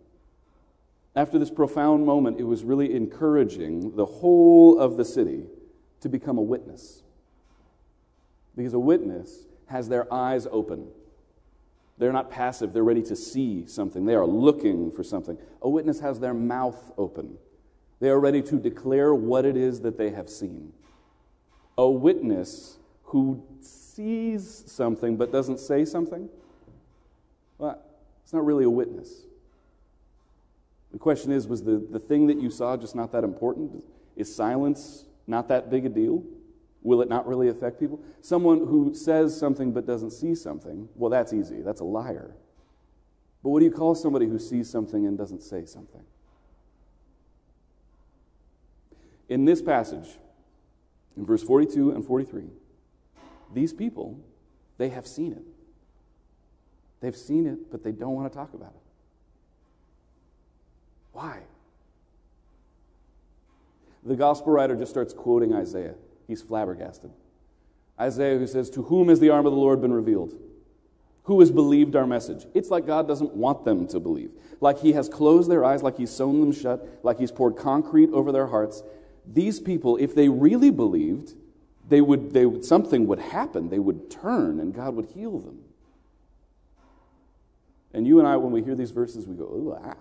After 1.15 1.39
this 1.39 1.49
profound 1.49 2.05
moment, 2.05 2.39
it 2.39 2.43
was 2.43 2.63
really 2.63 2.93
encouraging 2.93 3.95
the 3.95 4.05
whole 4.05 4.79
of 4.79 4.97
the 4.97 5.05
city 5.05 5.45
to 6.01 6.09
become 6.09 6.37
a 6.37 6.41
witness. 6.41 7.01
Because 8.55 8.73
a 8.73 8.79
witness 8.79 9.45
has 9.67 9.89
their 9.89 10.11
eyes 10.13 10.47
open. 10.51 10.87
They're 11.97 12.13
not 12.13 12.31
passive, 12.31 12.73
they're 12.73 12.83
ready 12.83 13.03
to 13.03 13.15
see 13.15 13.65
something. 13.67 14.05
They 14.05 14.15
are 14.15 14.25
looking 14.25 14.91
for 14.91 15.03
something. 15.03 15.37
A 15.61 15.69
witness 15.69 15.99
has 15.99 16.19
their 16.19 16.33
mouth 16.33 16.91
open. 16.97 17.37
They 17.99 18.09
are 18.09 18.19
ready 18.19 18.41
to 18.43 18.55
declare 18.55 19.13
what 19.13 19.45
it 19.45 19.57
is 19.57 19.81
that 19.81 19.97
they 19.97 20.11
have 20.11 20.29
seen 20.29 20.73
a 21.79 21.89
witness 21.89 22.77
who 23.03 23.41
sees 23.61 24.65
something 24.67 25.15
but 25.15 25.31
doesn't 25.31 25.61
say 25.61 25.85
something, 25.85 26.27
well, 27.57 27.81
it's 28.21 28.33
not 28.33 28.45
really 28.45 28.65
a 28.65 28.69
witness. 28.69 29.21
The 30.91 30.99
question 30.99 31.31
is 31.31 31.47
was 31.47 31.63
the, 31.63 31.77
the 31.89 31.99
thing 31.99 32.27
that 32.27 32.41
you 32.41 32.49
saw 32.49 32.75
just 32.75 32.95
not 32.95 33.13
that 33.13 33.23
important? 33.23 33.81
Is 34.17 34.33
silence 34.33 35.05
not 35.25 35.47
that 35.47 35.69
big 35.69 35.85
a 35.85 35.89
deal? 35.89 36.21
Will 36.81 37.01
it 37.01 37.07
not 37.07 37.25
really 37.25 37.47
affect 37.47 37.79
people? 37.79 38.01
Someone 38.21 38.59
who 38.59 38.93
says 38.93 39.37
something 39.37 39.71
but 39.71 39.85
doesn't 39.85 40.11
see 40.11 40.35
something, 40.35 40.89
well, 40.95 41.09
that's 41.09 41.31
easy. 41.31 41.61
That's 41.61 41.79
a 41.79 41.85
liar. 41.85 42.35
But 43.41 43.49
what 43.51 43.59
do 43.59 43.65
you 43.65 43.71
call 43.71 43.95
somebody 43.95 44.27
who 44.27 44.37
sees 44.37 44.69
something 44.69 45.07
and 45.07 45.17
doesn't 45.17 45.43
say 45.43 45.65
something? 45.65 46.03
In 49.29 49.45
this 49.45 49.61
passage, 49.61 50.07
in 51.15 51.25
verse 51.25 51.43
42 51.43 51.91
and 51.91 52.03
43, 52.03 52.49
these 53.53 53.71
people, 53.71 54.19
they 54.77 54.89
have 54.89 55.07
seen 55.07 55.31
it. 55.31 55.43
They've 57.01 57.15
seen 57.15 57.45
it, 57.45 57.71
but 57.71 57.83
they 57.83 57.91
don't 57.91 58.15
want 58.15 58.31
to 58.31 58.37
talk 58.37 58.53
about 58.53 58.73
it. 58.75 58.81
Why? 61.13 61.39
The 64.03 64.15
gospel 64.15 64.53
writer 64.53 64.75
just 64.75 64.91
starts 64.91 65.13
quoting 65.13 65.53
Isaiah. 65.53 65.95
He's 66.27 66.41
flabbergasted. 66.41 67.11
Isaiah, 67.99 68.37
who 68.37 68.47
says, 68.47 68.69
To 68.71 68.83
whom 68.83 69.09
has 69.09 69.19
the 69.19 69.29
arm 69.29 69.45
of 69.45 69.51
the 69.51 69.57
Lord 69.57 69.81
been 69.81 69.93
revealed? 69.93 70.33
Who 71.23 71.39
has 71.41 71.51
believed 71.51 71.95
our 71.95 72.07
message? 72.07 72.45
It's 72.53 72.69
like 72.69 72.87
God 72.87 73.07
doesn't 73.07 73.35
want 73.35 73.65
them 73.65 73.87
to 73.89 73.99
believe. 73.99 74.31
Like 74.61 74.79
He 74.79 74.93
has 74.93 75.09
closed 75.09 75.49
their 75.49 75.63
eyes, 75.63 75.83
like 75.83 75.97
He's 75.97 76.09
sewn 76.09 76.39
them 76.39 76.51
shut, 76.51 76.87
like 77.03 77.19
He's 77.19 77.31
poured 77.31 77.57
concrete 77.57 78.09
over 78.11 78.31
their 78.31 78.47
hearts. 78.47 78.81
These 79.31 79.59
people, 79.59 79.97
if 79.97 80.15
they 80.15 80.27
really 80.27 80.71
believed, 80.71 81.33
they 81.87 82.01
would, 82.01 82.33
they 82.33 82.45
would, 82.45 82.65
something 82.65 83.05
would 83.07 83.19
happen. 83.19 83.69
They 83.69 83.79
would 83.79 84.09
turn 84.09 84.59
and 84.59 84.73
God 84.73 84.95
would 84.95 85.11
heal 85.13 85.37
them. 85.39 85.59
And 87.93 88.07
you 88.07 88.19
and 88.19 88.27
I, 88.27 88.37
when 88.37 88.51
we 88.51 88.63
hear 88.63 88.75
these 88.75 88.91
verses, 88.91 89.27
we 89.27 89.35
go, 89.35 89.43
ooh, 89.43 89.77
ah. 89.83 89.95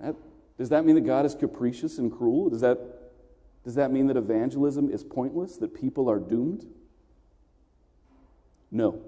That, 0.00 0.14
does 0.58 0.68
that 0.68 0.84
mean 0.84 0.94
that 0.96 1.06
God 1.06 1.26
is 1.26 1.34
capricious 1.34 1.98
and 1.98 2.12
cruel? 2.12 2.50
Does 2.50 2.60
that, 2.60 2.78
does 3.64 3.74
that 3.76 3.90
mean 3.90 4.06
that 4.08 4.16
evangelism 4.16 4.90
is 4.90 5.02
pointless, 5.02 5.56
that 5.56 5.74
people 5.74 6.08
are 6.10 6.18
doomed? 6.18 6.66
No. 8.70 9.00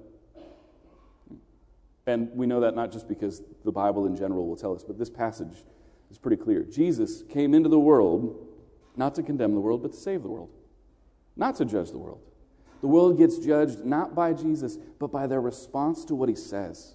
And 2.07 2.31
we 2.35 2.47
know 2.47 2.61
that 2.61 2.77
not 2.77 2.93
just 2.93 3.09
because 3.09 3.43
the 3.65 3.73
Bible 3.73 4.07
in 4.07 4.17
general 4.17 4.47
will 4.47 4.57
tell 4.57 4.75
us, 4.75 4.85
but 4.85 4.97
this 4.99 5.11
passage 5.11 5.65
is 6.11 6.19
pretty 6.19 6.37
clear. 6.37 6.63
Jesus 6.63 7.23
came 7.23 7.53
into 7.53 7.69
the 7.69 7.79
world 7.79 8.46
not 8.97 9.15
to 9.17 9.23
condemn 9.23 9.55
the 9.55 9.61
world, 9.61 9.83
but 9.83 9.93
to 9.93 9.99
save 9.99 10.23
the 10.23 10.29
world 10.29 10.51
not 11.37 11.57
to 11.57 11.65
judge 11.65 11.91
the 11.91 11.99
world. 11.99 12.21
The 12.81 12.89
world 12.89 13.19
gets 13.19 13.39
judged 13.39 13.85
not 13.85 14.15
by 14.15 14.33
Jesus, 14.33 14.79
but 14.99 15.13
by 15.13 15.27
their 15.27 15.41
response 15.41 16.05
to 16.07 16.15
what 16.15 16.29
he 16.29 16.35
says, 16.35 16.95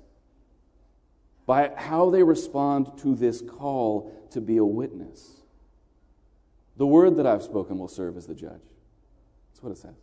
by 1.46 1.72
how 1.76 2.10
they 2.10 2.24
respond 2.24 2.98
to 3.00 3.16
this 3.16 3.42
call 3.42 4.12
to 4.32 4.42
be 4.42 4.58
a 4.58 4.66
witness. 4.66 5.42
The 6.78 6.88
word 6.88 7.18
that 7.18 7.28
I've 7.28 7.44
spoken 7.44 7.78
will 7.78 7.88
serve 7.88 8.18
as 8.18 8.26
the 8.26 8.36
judge. 8.36 8.62
That's 9.50 9.62
what 9.62 9.72
it 9.72 9.78
says. 9.78 9.96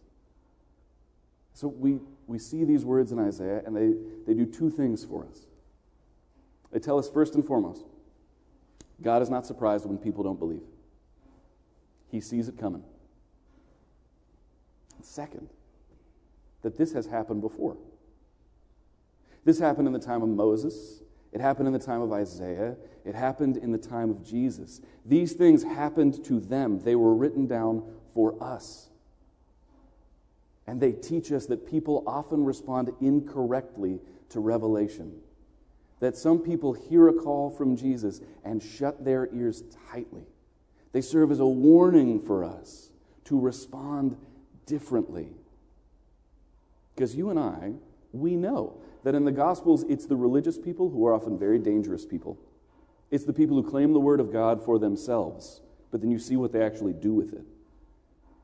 So 1.55 1.69
we, 1.69 1.99
we 2.27 2.39
see 2.39 2.65
these 2.65 2.85
words 2.85 3.11
in 3.11 3.19
Isaiah, 3.19 3.63
and 3.67 3.75
they, 3.75 3.95
they 4.27 4.35
do 4.35 4.47
two 4.47 4.71
things 4.71 5.05
for 5.05 5.27
us. 5.27 5.47
They 6.71 6.79
tell 6.79 6.99
us, 6.99 7.09
first 7.09 7.35
and 7.35 7.45
foremost, 7.45 7.85
God 9.03 9.23
is 9.23 9.31
not 9.31 9.47
surprised 9.47 9.87
when 9.87 9.97
people 9.97 10.23
don't 10.23 10.39
believe, 10.39 10.63
He 12.11 12.21
sees 12.21 12.49
it 12.49 12.59
coming. 12.59 12.83
Second, 15.03 15.49
that 16.63 16.77
this 16.77 16.93
has 16.93 17.07
happened 17.07 17.41
before. 17.41 17.77
This 19.45 19.59
happened 19.59 19.87
in 19.87 19.93
the 19.93 19.99
time 19.99 20.23
of 20.23 20.29
Moses. 20.29 21.03
It 21.33 21.41
happened 21.41 21.69
in 21.69 21.73
the 21.73 21.79
time 21.79 22.01
of 22.01 22.13
Isaiah. 22.13 22.77
It 23.05 23.15
happened 23.15 23.57
in 23.57 23.73
the 23.73 23.79
time 23.79 24.11
of 24.11 24.27
Jesus. 24.27 24.81
These 25.05 25.35
things 25.35 25.63
happened 25.63 26.25
to 26.25 26.41
them. 26.41 26.81
They 26.81 26.97
were 26.97 27.15
written 27.15 27.47
down 27.47 27.83
for 28.15 28.43
us. 28.43 28.89
And 30.67 30.81
they 30.81 30.93
teach 30.93 31.33
us 31.33 31.47
that 31.47 31.67
people 31.67 32.05
often 32.07 32.45
respond 32.45 32.91
incorrectly 33.01 34.01
to 34.31 34.41
revelation. 34.41 35.21
That 36.01 36.17
some 36.17 36.41
people 36.41 36.75
hear 36.75 37.09
a 37.09 37.13
call 37.15 37.51
from 37.51 37.77
Jesus 37.77 38.21
and 38.45 38.63
shut 38.63 39.05
their 39.05 39.29
ears 39.35 39.65
tightly. 39.91 40.25
They 40.93 41.01
serve 41.01 41.31
as 41.31 41.41
a 41.41 41.47
warning 41.47 42.21
for 42.21 42.45
us 42.45 42.91
to 43.25 43.39
respond 43.39 44.17
differently. 44.67 45.29
Because 46.95 47.15
you 47.15 47.31
and 47.31 47.39
I, 47.39 47.73
we 48.13 48.37
know 48.37 48.81
that 49.05 49.15
in 49.15 49.25
the 49.25 49.33
Gospels, 49.33 49.85
it's 49.89 50.07
the 50.07 50.17
religious 50.17 50.59
people 50.59 50.91
who 50.91 51.07
are 51.07 51.15
often 51.15 51.39
very 51.39 51.59
dangerous 51.59 52.05
people. 52.05 52.39
It's 53.11 53.25
the 53.25 53.33
people 53.33 53.61
who 53.61 53.69
claim 53.69 53.93
the 53.93 54.01
Word 54.01 54.21
of 54.21 54.33
God 54.33 54.63
for 54.63 54.79
themselves, 54.79 55.61
but 55.91 56.01
then 56.01 56.11
you 56.11 56.19
see 56.19 56.37
what 56.37 56.53
they 56.53 56.63
actually 56.63 56.93
do 56.93 57.15
with 57.15 57.33
it. 57.33 57.45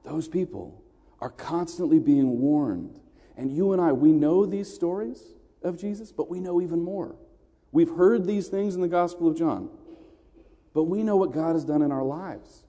Those 0.04 0.28
people 0.28 0.82
are 1.20 1.30
constantly 1.30 1.98
being 1.98 2.40
warned. 2.40 3.00
And 3.36 3.50
you 3.50 3.72
and 3.72 3.80
I, 3.80 3.92
we 3.92 4.12
know 4.12 4.46
these 4.46 4.72
stories 4.72 5.22
of 5.62 5.78
Jesus, 5.78 6.12
but 6.12 6.30
we 6.30 6.40
know 6.40 6.60
even 6.60 6.82
more. 6.82 7.16
We've 7.72 7.90
heard 7.90 8.26
these 8.26 8.48
things 8.48 8.74
in 8.74 8.80
the 8.80 8.88
Gospel 8.88 9.28
of 9.28 9.36
John, 9.36 9.68
but 10.74 10.84
we 10.84 11.02
know 11.02 11.16
what 11.16 11.32
God 11.32 11.54
has 11.54 11.64
done 11.64 11.80
in 11.80 11.92
our 11.92 12.02
lives. 12.02 12.64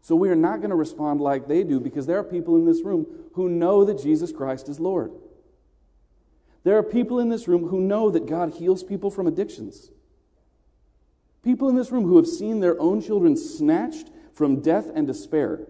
So 0.00 0.16
we 0.16 0.30
are 0.30 0.36
not 0.36 0.58
going 0.58 0.70
to 0.70 0.76
respond 0.76 1.20
like 1.20 1.46
they 1.46 1.62
do 1.62 1.78
because 1.78 2.06
there 2.06 2.18
are 2.18 2.24
people 2.24 2.56
in 2.56 2.64
this 2.64 2.82
room 2.82 3.06
who 3.34 3.48
know 3.48 3.84
that 3.84 4.02
Jesus 4.02 4.32
Christ 4.32 4.68
is 4.68 4.80
Lord. 4.80 5.12
There 6.64 6.78
are 6.78 6.82
people 6.82 7.20
in 7.20 7.28
this 7.28 7.46
room 7.46 7.68
who 7.68 7.80
know 7.80 8.10
that 8.10 8.26
God 8.26 8.54
heals 8.54 8.82
people 8.82 9.10
from 9.10 9.26
addictions. 9.26 9.90
People 11.44 11.68
in 11.68 11.76
this 11.76 11.92
room 11.92 12.04
who 12.04 12.16
have 12.16 12.26
seen 12.26 12.58
their 12.58 12.80
own 12.80 13.00
children 13.00 13.36
snatched 13.36 14.10
from 14.32 14.60
death 14.60 14.90
and 14.94 15.06
despair. 15.06 15.60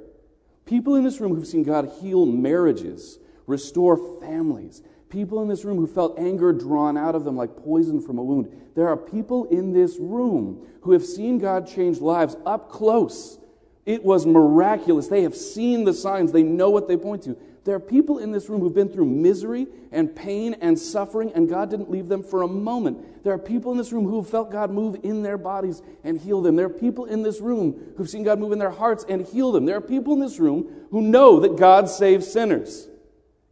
People 0.65 0.95
in 0.95 1.05
this 1.05 1.21
room 1.21 1.35
who've 1.35 1.47
seen 1.47 1.65
God 1.65 1.93
heal 2.01 2.25
marriages, 2.27 3.19
restore 3.47 4.21
families. 4.21 4.83
People 5.09 5.43
in 5.43 5.49
this 5.49 5.65
room 5.65 5.77
who 5.77 5.87
felt 5.87 6.19
anger 6.19 6.53
drawn 6.53 6.97
out 6.97 7.15
of 7.15 7.25
them 7.25 7.37
like 7.37 7.57
poison 7.57 8.01
from 8.01 8.19
a 8.19 8.23
wound. 8.23 8.51
There 8.75 8.89
are 8.89 8.97
people 8.97 9.45
in 9.47 9.73
this 9.73 9.97
room 9.99 10.67
who 10.83 10.93
have 10.93 11.05
seen 11.05 11.39
God 11.39 11.67
change 11.67 12.01
lives 12.01 12.37
up 12.45 12.71
close 12.71 13.39
it 13.87 14.05
was 14.05 14.27
miraculous. 14.27 15.07
They 15.07 15.23
have 15.23 15.37
seen 15.37 15.85
the 15.85 15.95
signs, 15.95 16.33
they 16.33 16.43
know 16.43 16.71
what 16.71 16.89
they 16.89 16.97
point 16.97 17.23
to. 17.23 17.37
There 17.65 17.75
are 17.75 17.81
people 17.81 18.19
in 18.19 18.31
this 18.31 18.49
room 18.49 18.61
who've 18.61 18.75
been 18.75 18.89
through 18.89 19.07
misery 19.07 19.67
and 19.91 20.15
pain 20.15 20.55
and 20.61 20.79
suffering, 20.79 21.33
and 21.35 21.49
God 21.49 21.71
didn't 21.71 21.91
leave 21.91 22.07
them 22.07 22.23
for 22.23 22.43
a 22.43 22.49
moment. 22.49 23.25
There 23.25 23.33
are 23.33 23.39
people 23.39 23.73
in 23.73 23.79
this 23.79 23.93
room 23.93 24.05
who 24.05 24.17
have 24.17 24.29
felt 24.29 24.53
God 24.53 24.71
move 24.71 25.01
in 25.03 25.23
their 25.23 25.39
bodies 25.39 25.83
and 26.05 26.21
heal 26.21 26.41
them. 26.43 26.55
There 26.55 26.67
are 26.67 26.71
people 26.71 27.07
in 27.07 27.23
this 27.23 27.41
room 27.41 27.95
who've 27.97 28.11
seen 28.11 28.23
God 28.23 28.39
move 28.39 28.53
in 28.53 28.59
their 28.59 28.71
hearts 28.71 29.05
and 29.09 29.27
heal 29.27 29.51
them. 29.51 29.67
There 29.67 29.77
are 29.77 29.81
people 29.81 30.13
in 30.13 30.21
this 30.21 30.39
room 30.39 30.87
who 30.91 31.03
know 31.03 31.41
that 31.41 31.57
God 31.57 31.89
saves 31.89 32.31
sinners. 32.31 32.89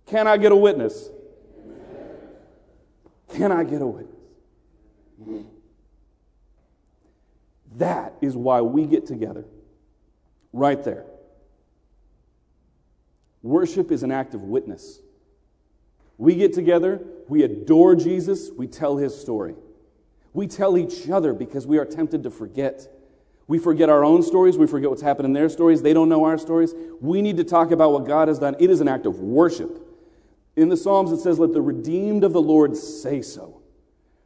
Can 0.06 0.28
I 0.28 0.37
get 0.37 0.52
a 0.52 0.56
witness? 0.56 1.11
Can 3.34 3.52
I 3.52 3.64
get 3.64 3.82
a 3.82 3.86
witness? 3.86 5.44
That 7.76 8.14
is 8.20 8.36
why 8.36 8.60
we 8.60 8.86
get 8.86 9.06
together 9.06 9.44
Right 10.54 10.82
there. 10.84 11.04
Worship 13.42 13.90
is 13.90 14.04
an 14.04 14.12
act 14.12 14.34
of 14.34 14.42
witness. 14.42 15.00
We 16.16 16.36
get 16.36 16.52
together, 16.52 17.02
we 17.28 17.42
adore 17.42 17.96
Jesus, 17.96 18.50
we 18.56 18.68
tell 18.68 18.96
his 18.96 19.20
story. 19.20 19.56
We 20.32 20.46
tell 20.46 20.78
each 20.78 21.10
other 21.10 21.32
because 21.32 21.66
we 21.66 21.76
are 21.78 21.84
tempted 21.84 22.22
to 22.22 22.30
forget. 22.30 22.86
We 23.48 23.58
forget 23.58 23.88
our 23.88 24.04
own 24.04 24.22
stories, 24.22 24.56
we 24.56 24.68
forget 24.68 24.90
what's 24.90 25.02
happened 25.02 25.26
in 25.26 25.32
their 25.32 25.48
stories, 25.48 25.82
they 25.82 25.92
don't 25.92 26.08
know 26.08 26.24
our 26.24 26.38
stories. 26.38 26.72
We 27.00 27.20
need 27.20 27.36
to 27.38 27.44
talk 27.44 27.72
about 27.72 27.90
what 27.90 28.06
God 28.06 28.28
has 28.28 28.38
done. 28.38 28.54
It 28.60 28.70
is 28.70 28.80
an 28.80 28.86
act 28.86 29.06
of 29.06 29.18
worship. 29.18 29.83
In 30.56 30.68
the 30.68 30.76
Psalms, 30.76 31.11
it 31.11 31.20
says, 31.20 31.38
Let 31.38 31.52
the 31.52 31.62
redeemed 31.62 32.25
of 32.25 32.32
the 32.32 32.42
Lord 32.42 32.76
say 32.76 33.23
so. 33.23 33.62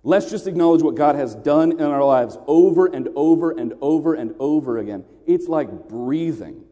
Let's 0.03 0.31
just 0.31 0.47
acknowledge 0.47 0.83
what 0.83 0.95
God 0.95 1.17
has 1.17 1.35
done 1.35 1.73
in 1.73 1.83
our 1.83 2.05
lives 2.05 2.39
over 2.47 2.87
and 2.87 3.09
over 3.17 3.51
and 3.51 3.75
over 3.81 4.15
and 4.15 4.35
over 4.39 4.79
again. 4.79 5.05
It's 5.27 5.49
like 5.49 5.89
breathing. 5.89 6.65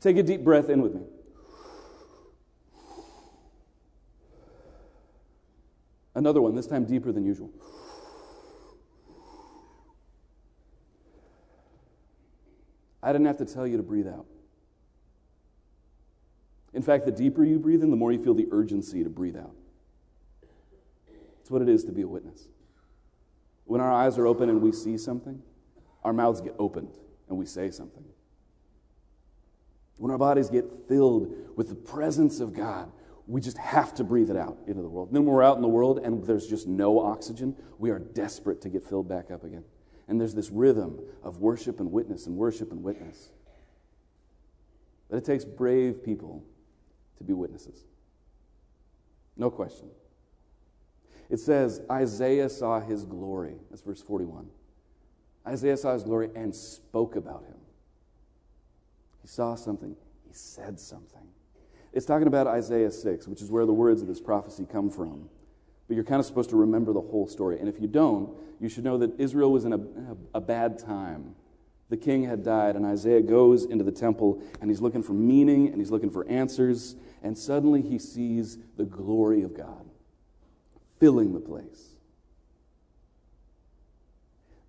Take 0.00 0.16
a 0.16 0.22
deep 0.22 0.42
breath 0.42 0.68
in 0.68 0.82
with 0.82 0.94
me. 0.94 1.02
Another 6.14 6.40
one, 6.40 6.54
this 6.54 6.66
time 6.66 6.84
deeper 6.84 7.12
than 7.12 7.24
usual. 7.24 7.50
I 13.02 13.12
didn't 13.12 13.26
have 13.26 13.38
to 13.38 13.44
tell 13.44 13.66
you 13.66 13.76
to 13.78 13.82
breathe 13.82 14.06
out. 14.06 14.26
In 16.74 16.82
fact, 16.82 17.04
the 17.04 17.12
deeper 17.12 17.44
you 17.44 17.58
breathe 17.58 17.82
in, 17.82 17.90
the 17.90 17.96
more 17.96 18.12
you 18.12 18.22
feel 18.22 18.34
the 18.34 18.48
urgency 18.50 19.04
to 19.04 19.10
breathe 19.10 19.36
out. 19.36 19.54
It's 21.40 21.50
what 21.50 21.60
it 21.62 21.68
is 21.68 21.84
to 21.84 21.92
be 21.92 22.02
a 22.02 22.08
witness. 22.08 22.48
When 23.64 23.80
our 23.80 23.92
eyes 23.92 24.18
are 24.18 24.26
open 24.26 24.48
and 24.48 24.62
we 24.62 24.72
see 24.72 24.96
something, 24.96 25.42
our 26.04 26.12
mouths 26.12 26.40
get 26.40 26.54
opened 26.58 26.94
and 27.28 27.38
we 27.38 27.46
say 27.46 27.70
something. 27.70 28.04
When 29.98 30.10
our 30.10 30.18
bodies 30.18 30.50
get 30.50 30.64
filled 30.88 31.32
with 31.56 31.68
the 31.68 31.74
presence 31.74 32.40
of 32.40 32.54
God, 32.54 32.90
we 33.26 33.40
just 33.40 33.58
have 33.58 33.94
to 33.94 34.04
breathe 34.04 34.30
it 34.30 34.36
out 34.36 34.58
into 34.66 34.82
the 34.82 34.88
world. 34.88 35.10
Then 35.12 35.24
we're 35.24 35.42
out 35.42 35.56
in 35.56 35.62
the 35.62 35.68
world 35.68 36.00
and 36.02 36.24
there's 36.24 36.46
just 36.46 36.66
no 36.66 36.98
oxygen, 36.98 37.54
we 37.78 37.90
are 37.90 37.98
desperate 37.98 38.60
to 38.62 38.68
get 38.68 38.84
filled 38.84 39.08
back 39.08 39.30
up 39.30 39.44
again. 39.44 39.64
And 40.08 40.20
there's 40.20 40.34
this 40.34 40.50
rhythm 40.50 40.98
of 41.22 41.38
worship 41.38 41.78
and 41.78 41.92
witness 41.92 42.26
and 42.26 42.36
worship 42.36 42.72
and 42.72 42.82
witness. 42.82 43.30
But 45.08 45.18
it 45.18 45.24
takes 45.24 45.44
brave 45.44 46.02
people 46.02 46.44
to 47.22 47.26
be 47.26 47.32
witnesses. 47.32 47.84
No 49.36 49.50
question. 49.50 49.88
It 51.30 51.38
says, 51.38 51.80
Isaiah 51.90 52.48
saw 52.48 52.80
his 52.80 53.04
glory. 53.04 53.54
That's 53.70 53.82
verse 53.82 54.02
41. 54.02 54.48
Isaiah 55.46 55.76
saw 55.76 55.94
his 55.94 56.02
glory 56.02 56.30
and 56.34 56.54
spoke 56.54 57.16
about 57.16 57.44
him. 57.44 57.56
He 59.22 59.28
saw 59.28 59.54
something. 59.54 59.96
He 60.26 60.34
said 60.34 60.78
something. 60.78 61.22
It's 61.92 62.06
talking 62.06 62.26
about 62.26 62.46
Isaiah 62.46 62.90
6, 62.90 63.28
which 63.28 63.42
is 63.42 63.50
where 63.50 63.66
the 63.66 63.72
words 63.72 64.02
of 64.02 64.08
this 64.08 64.20
prophecy 64.20 64.66
come 64.70 64.90
from. 64.90 65.28
But 65.88 65.94
you're 65.94 66.04
kind 66.04 66.20
of 66.20 66.26
supposed 66.26 66.50
to 66.50 66.56
remember 66.56 66.92
the 66.92 67.00
whole 67.00 67.26
story. 67.26 67.58
And 67.58 67.68
if 67.68 67.80
you 67.80 67.86
don't, 67.86 68.30
you 68.60 68.68
should 68.68 68.84
know 68.84 68.98
that 68.98 69.18
Israel 69.18 69.52
was 69.52 69.64
in 69.64 69.72
a, 69.72 69.80
a, 70.34 70.40
bad 70.40 70.78
time. 70.78 71.34
The 71.92 71.98
king 71.98 72.24
had 72.24 72.42
died, 72.42 72.74
and 72.74 72.86
Isaiah 72.86 73.20
goes 73.20 73.66
into 73.66 73.84
the 73.84 73.92
temple, 73.92 74.42
and 74.62 74.70
he's 74.70 74.80
looking 74.80 75.02
for 75.02 75.12
meaning, 75.12 75.68
and 75.68 75.78
he's 75.78 75.90
looking 75.90 76.08
for 76.08 76.26
answers. 76.26 76.96
And 77.22 77.36
suddenly 77.36 77.82
he 77.82 77.98
sees 77.98 78.56
the 78.78 78.86
glory 78.86 79.42
of 79.42 79.54
God 79.54 79.84
filling 80.98 81.34
the 81.34 81.38
place. 81.38 81.90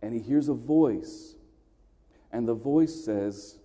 And 0.01 0.13
he 0.13 0.19
hears 0.19 0.49
a 0.49 0.53
voice, 0.53 1.35
and 2.29 2.45
the 2.45 2.53
voice 2.53 2.93
says, 2.93 3.55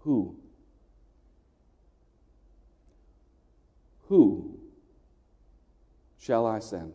Who? 0.00 0.36
Who 4.08 4.58
shall 6.20 6.44
I 6.44 6.58
send? 6.58 6.92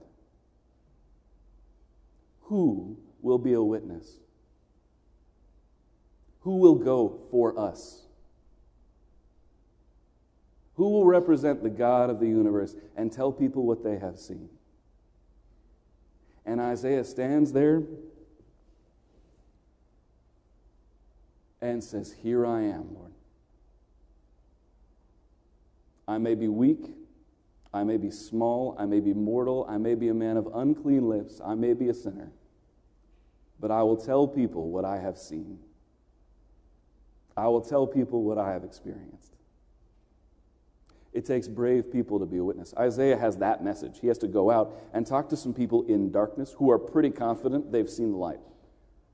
Who 2.42 3.00
will 3.24 3.40
be 3.40 3.54
a 3.54 3.64
witness? 3.64 4.18
Who 6.42 6.58
will 6.58 6.76
go 6.76 7.20
for 7.32 7.60
us? 7.60 8.04
Who 10.76 10.90
will 10.90 11.06
represent 11.06 11.64
the 11.64 11.70
God 11.70 12.10
of 12.10 12.20
the 12.20 12.28
universe 12.28 12.76
and 12.96 13.12
tell 13.12 13.32
people 13.32 13.66
what 13.66 13.84
they 13.84 13.98
have 13.98 14.20
seen? 14.20 14.50
And 16.46 16.62
Isaiah 16.62 17.04
stands 17.04 17.52
there 17.52 17.84
and 21.62 21.84
says, 21.84 22.14
Here 22.22 22.46
I 22.46 22.62
am, 22.62 22.94
Lord. 22.94 23.12
I 26.08 26.20
may 26.20 26.36
be 26.36 26.48
weak. 26.48 26.94
I 27.74 27.84
may 27.84 27.98
be 27.98 28.12
small. 28.12 28.76
I 28.80 28.86
may 28.86 29.00
be 29.00 29.14
mortal. 29.14 29.66
I 29.68 29.78
may 29.78 29.96
be 29.96 30.08
a 30.08 30.14
man 30.14 30.38
of 30.38 30.48
unclean 30.54 31.10
lips. 31.10 31.42
I 31.44 31.56
may 31.56 31.74
be 31.74 31.90
a 31.90 31.94
sinner. 31.94 32.32
But 33.60 33.72
I 33.72 33.84
will 33.84 33.98
tell 33.98 34.28
people 34.28 34.70
what 34.70 34.86
I 34.86 35.00
have 35.00 35.18
seen. 35.18 35.60
I 37.38 37.48
will 37.48 37.62
tell 37.62 37.86
people 37.86 38.24
what 38.24 38.40
I 38.40 38.52
have 38.52 38.64
experienced. 38.64 39.36
It 41.14 41.26
takes 41.26 41.48
brave 41.48 41.92
people 41.92 42.20
to 42.20 42.26
be 42.26 42.38
a 42.38 42.44
witness. 42.44 42.74
Isaiah 42.78 43.18
has 43.18 43.38
that 43.38 43.64
message. 43.64 44.00
He 44.02 44.08
has 44.08 44.18
to 44.20 44.28
go 44.28 44.50
out 44.50 44.74
and 44.94 45.06
talk 45.06 45.30
to 45.30 45.38
some 45.38 45.54
people 45.54 45.84
in 45.86 46.12
darkness 46.12 46.56
who 46.58 46.72
are 46.72 46.80
pretty 46.80 47.12
confident 47.12 47.72
they've 47.72 47.90
seen 47.90 48.12
the 48.12 48.18
light 48.18 48.40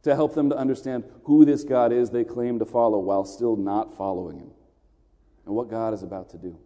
to 0.03 0.15
help 0.15 0.35
them 0.35 0.49
to 0.49 0.57
understand 0.57 1.03
who 1.25 1.45
this 1.45 1.63
God 1.63 1.91
is 1.91 2.09
they 2.09 2.23
claim 2.23 2.59
to 2.59 2.65
follow 2.65 2.99
while 2.99 3.25
still 3.25 3.55
not 3.55 3.95
following 3.95 4.37
him 4.37 4.51
and 5.45 5.55
what 5.55 5.69
God 5.69 5.93
is 5.93 6.03
about 6.03 6.29
to 6.31 6.37
do. 6.37 6.57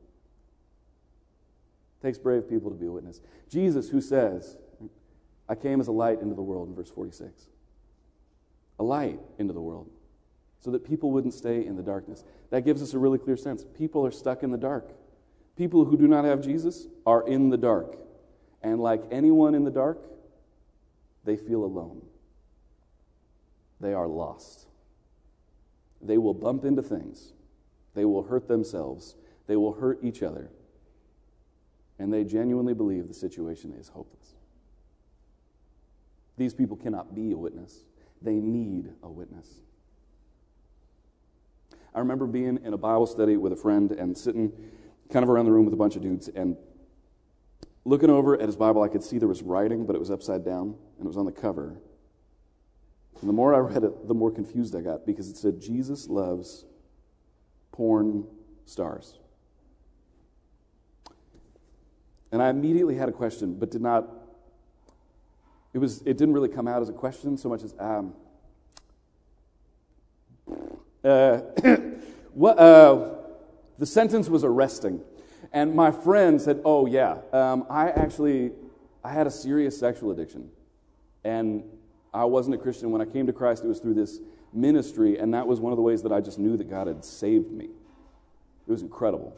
It 1.99 2.05
takes 2.05 2.17
brave 2.17 2.49
people 2.49 2.69
to 2.69 2.75
be 2.75 2.85
a 2.85 2.91
witness. 2.91 3.19
Jesus, 3.49 3.89
who 3.89 4.01
says, 4.01 4.57
I 5.49 5.55
came 5.55 5.79
as 5.79 5.87
a 5.87 5.91
light 5.91 6.21
into 6.21 6.35
the 6.35 6.41
world 6.41 6.67
in 6.69 6.75
verse 6.75 6.89
46. 6.89 7.47
A 8.79 8.83
light 8.83 9.19
into 9.39 9.53
the 9.53 9.61
world 9.61 9.89
so 10.59 10.71
that 10.71 10.85
people 10.85 11.11
wouldn't 11.11 11.33
stay 11.33 11.65
in 11.65 11.75
the 11.75 11.83
darkness. 11.83 12.23
That 12.49 12.65
gives 12.65 12.81
us 12.81 12.93
a 12.93 12.99
really 12.99 13.17
clear 13.17 13.37
sense. 13.37 13.65
People 13.77 14.05
are 14.05 14.11
stuck 14.11 14.43
in 14.43 14.51
the 14.51 14.57
dark. 14.57 14.91
People 15.55 15.85
who 15.85 15.97
do 15.97 16.07
not 16.07 16.25
have 16.25 16.41
Jesus 16.41 16.87
are 17.05 17.27
in 17.27 17.49
the 17.49 17.57
dark. 17.57 17.97
And 18.61 18.79
like 18.79 19.03
anyone 19.11 19.55
in 19.55 19.63
the 19.63 19.71
dark, 19.71 19.99
they 21.23 21.37
feel 21.37 21.63
alone. 21.63 22.01
They 23.79 23.93
are 23.93 24.07
lost. 24.07 24.67
They 26.01 26.17
will 26.17 26.33
bump 26.33 26.65
into 26.65 26.81
things. 26.81 27.33
They 27.93 28.05
will 28.05 28.23
hurt 28.23 28.47
themselves. 28.47 29.15
They 29.47 29.55
will 29.55 29.73
hurt 29.73 29.99
each 30.03 30.23
other 30.23 30.49
and 31.99 32.13
they 32.13 32.23
genuinely 32.23 32.73
believe 32.73 33.07
the 33.07 33.13
situation 33.13 33.73
is 33.73 33.89
hopeless. 33.89 34.35
These 36.37 36.53
people 36.53 36.77
cannot 36.77 37.15
be 37.15 37.31
a 37.31 37.37
witness, 37.37 37.83
they 38.21 38.35
need 38.35 38.93
a 39.01 39.09
witness. 39.09 39.47
I 41.97 41.99
remember 41.99 42.27
being 42.27 42.59
in 42.63 42.75
a 42.75 42.77
Bible 42.77 43.07
study 43.07 43.37
with 43.37 43.53
a 43.53 43.55
friend 43.55 43.91
and 43.91 44.15
sitting 44.15 44.53
kind 45.11 45.23
of 45.23 45.31
around 45.31 45.45
the 45.45 45.51
room 45.51 45.65
with 45.65 45.73
a 45.73 45.77
bunch 45.77 45.95
of 45.95 46.03
dudes 46.03 46.27
and 46.27 46.55
looking 47.85 48.11
over 48.11 48.39
at 48.39 48.45
his 48.45 48.55
Bible, 48.55 48.83
I 48.83 48.87
could 48.87 49.01
see 49.01 49.17
there 49.17 49.27
was 49.27 49.41
writing, 49.41 49.83
but 49.83 49.95
it 49.95 49.99
was 49.99 50.11
upside 50.11 50.45
down 50.45 50.75
and 50.99 51.05
it 51.05 51.07
was 51.07 51.17
on 51.17 51.25
the 51.25 51.31
cover. 51.31 51.81
And 53.19 53.27
the 53.27 53.33
more 53.33 53.55
I 53.55 53.57
read 53.57 53.83
it, 53.83 54.07
the 54.07 54.13
more 54.13 54.29
confused 54.29 54.75
I 54.75 54.81
got 54.81 55.07
because 55.07 55.27
it 55.27 55.37
said, 55.37 55.59
Jesus 55.59 56.07
loves 56.07 56.65
porn 57.71 58.27
stars. 58.67 59.17
And 62.31 62.43
I 62.43 62.49
immediately 62.49 62.93
had 62.93 63.09
a 63.09 63.13
question, 63.13 63.55
but 63.57 63.71
did 63.71 63.81
not, 63.81 64.07
it, 65.73 65.79
was, 65.79 66.01
it 66.01 66.15
didn't 66.19 66.35
really 66.35 66.49
come 66.49 66.67
out 66.67 66.83
as 66.83 66.89
a 66.89 66.93
question 66.93 67.37
so 67.37 67.49
much 67.49 67.63
as, 67.63 67.73
um, 67.79 68.13
uh, 71.07 71.37
what, 72.33 72.59
uh, 72.59 73.15
the 73.77 73.85
sentence 73.85 74.29
was 74.29 74.43
arresting. 74.43 75.01
And 75.53 75.73
my 75.73 75.91
friend 75.91 76.41
said, 76.41 76.61
oh, 76.65 76.85
yeah, 76.85 77.17
um, 77.31 77.65
I 77.69 77.89
actually, 77.89 78.51
I 79.03 79.11
had 79.11 79.27
a 79.27 79.31
serious 79.31 79.79
sexual 79.79 80.11
addiction. 80.11 80.49
And 81.23 81.63
I 82.13 82.25
wasn't 82.25 82.55
a 82.55 82.57
Christian. 82.57 82.91
When 82.91 83.01
I 83.01 83.05
came 83.05 83.27
to 83.27 83.33
Christ, 83.33 83.63
it 83.63 83.67
was 83.67 83.79
through 83.79 83.93
this 83.93 84.19
ministry, 84.53 85.17
and 85.17 85.33
that 85.33 85.47
was 85.47 85.59
one 85.59 85.71
of 85.71 85.77
the 85.77 85.83
ways 85.83 86.01
that 86.03 86.11
I 86.11 86.21
just 86.21 86.39
knew 86.39 86.57
that 86.57 86.69
God 86.69 86.87
had 86.87 87.03
saved 87.05 87.51
me. 87.51 87.65
It 87.65 88.71
was 88.71 88.81
incredible. 88.81 89.35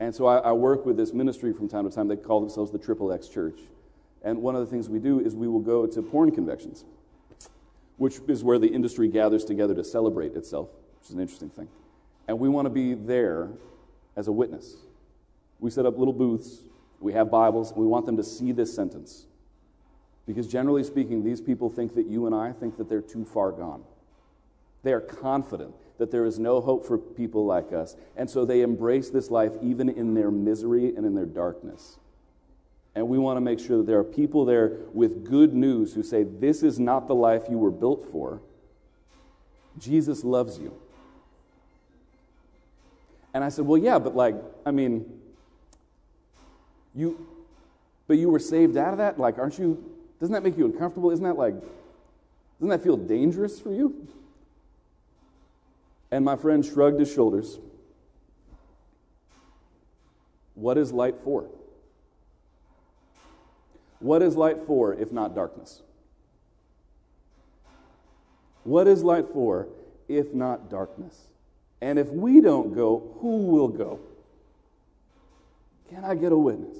And 0.00 0.14
so 0.14 0.26
I, 0.26 0.38
I, 0.38 0.52
work 0.52 0.86
with 0.86 0.96
this 0.96 1.12
ministry 1.12 1.52
from 1.52 1.68
time 1.68 1.88
to 1.88 1.94
time. 1.94 2.08
They 2.08 2.16
call 2.16 2.40
themselves 2.40 2.70
the 2.70 2.78
Triple 2.78 3.12
X 3.12 3.28
Church. 3.28 3.58
And 4.22 4.42
one 4.42 4.54
of 4.54 4.60
the 4.60 4.66
things 4.66 4.88
we 4.88 4.98
do 4.98 5.20
is 5.20 5.34
we 5.34 5.48
will 5.48 5.60
go 5.60 5.86
to 5.86 6.02
porn 6.02 6.30
conventions, 6.30 6.84
which 7.98 8.20
is 8.28 8.42
where 8.42 8.58
the 8.58 8.68
industry 8.68 9.08
gathers 9.08 9.44
together 9.44 9.74
to 9.74 9.84
celebrate 9.84 10.34
itself, 10.34 10.68
which 11.00 11.10
is 11.10 11.14
an 11.14 11.20
interesting 11.20 11.50
thing. 11.50 11.68
And 12.26 12.38
we 12.38 12.48
want 12.48 12.66
to 12.66 12.70
be 12.70 12.94
there 12.94 13.48
as 14.16 14.28
a 14.28 14.32
witness. 14.32 14.76
We 15.60 15.70
set 15.70 15.86
up 15.86 15.98
little 15.98 16.14
booths, 16.14 16.62
we 17.00 17.12
have 17.12 17.30
Bibles, 17.30 17.72
we 17.76 17.86
want 17.86 18.06
them 18.06 18.16
to 18.16 18.24
see 18.24 18.52
this 18.52 18.74
sentence. 18.74 19.26
Because 20.26 20.46
generally 20.46 20.84
speaking, 20.84 21.24
these 21.24 21.40
people 21.40 21.70
think 21.70 21.94
that 21.94 22.06
you 22.06 22.26
and 22.26 22.34
I 22.34 22.52
think 22.52 22.76
that 22.76 22.88
they're 22.88 23.00
too 23.00 23.24
far 23.24 23.50
gone. 23.50 23.82
They 24.82 24.92
are 24.92 25.00
confident 25.00 25.74
that 25.98 26.10
there 26.12 26.24
is 26.24 26.38
no 26.38 26.60
hope 26.60 26.86
for 26.86 26.96
people 26.96 27.44
like 27.44 27.72
us. 27.72 27.96
And 28.16 28.30
so 28.30 28.44
they 28.44 28.60
embrace 28.60 29.10
this 29.10 29.30
life 29.30 29.52
even 29.62 29.88
in 29.88 30.14
their 30.14 30.30
misery 30.30 30.94
and 30.94 31.04
in 31.04 31.14
their 31.14 31.26
darkness. 31.26 31.98
And 32.94 33.08
we 33.08 33.18
want 33.18 33.36
to 33.36 33.40
make 33.40 33.60
sure 33.60 33.78
that 33.78 33.86
there 33.86 33.98
are 33.98 34.04
people 34.04 34.44
there 34.44 34.78
with 34.92 35.24
good 35.24 35.54
news 35.54 35.94
who 35.94 36.02
say, 36.02 36.24
This 36.24 36.62
is 36.62 36.78
not 36.78 37.06
the 37.06 37.14
life 37.14 37.44
you 37.48 37.58
were 37.58 37.70
built 37.70 38.10
for. 38.10 38.40
Jesus 39.78 40.24
loves 40.24 40.58
you. 40.58 40.74
And 43.34 43.44
I 43.44 43.50
said, 43.50 43.66
Well, 43.66 43.78
yeah, 43.78 43.98
but 43.98 44.16
like, 44.16 44.34
I 44.66 44.70
mean, 44.70 45.20
you, 46.94 47.26
but 48.08 48.18
you 48.18 48.28
were 48.30 48.40
saved 48.40 48.76
out 48.76 48.92
of 48.92 48.98
that? 48.98 49.18
Like, 49.18 49.38
aren't 49.38 49.58
you, 49.58 49.84
doesn't 50.18 50.32
that 50.32 50.42
make 50.42 50.58
you 50.58 50.64
uncomfortable? 50.64 51.10
Isn't 51.10 51.24
that 51.24 51.36
like, 51.36 51.54
doesn't 52.58 52.70
that 52.70 52.82
feel 52.82 52.96
dangerous 52.96 53.60
for 53.60 53.72
you? 53.72 54.08
And 56.10 56.24
my 56.24 56.36
friend 56.36 56.64
shrugged 56.64 56.98
his 56.98 57.12
shoulders. 57.12 57.58
What 60.54 60.76
is 60.76 60.92
light 60.92 61.16
for? 61.22 61.46
What 64.00 64.22
is 64.22 64.36
light 64.36 64.58
for 64.66 64.94
if 64.94 65.12
not 65.12 65.34
darkness? 65.34 65.82
What 68.64 68.86
is 68.86 69.02
light 69.02 69.26
for 69.32 69.68
if 70.08 70.32
not 70.32 70.70
darkness? 70.70 71.28
And 71.80 71.98
if 71.98 72.08
we 72.08 72.40
don't 72.40 72.74
go, 72.74 73.16
who 73.20 73.46
will 73.46 73.68
go? 73.68 74.00
Can 75.88 76.04
I 76.04 76.14
get 76.14 76.32
a 76.32 76.36
witness? 76.36 76.76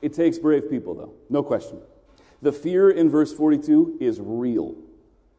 It 0.00 0.12
takes 0.12 0.38
brave 0.38 0.70
people, 0.70 0.94
though, 0.94 1.14
no 1.30 1.42
question. 1.42 1.80
The 2.42 2.52
fear 2.52 2.90
in 2.90 3.08
verse 3.08 3.32
42 3.32 3.98
is 4.00 4.20
real 4.20 4.76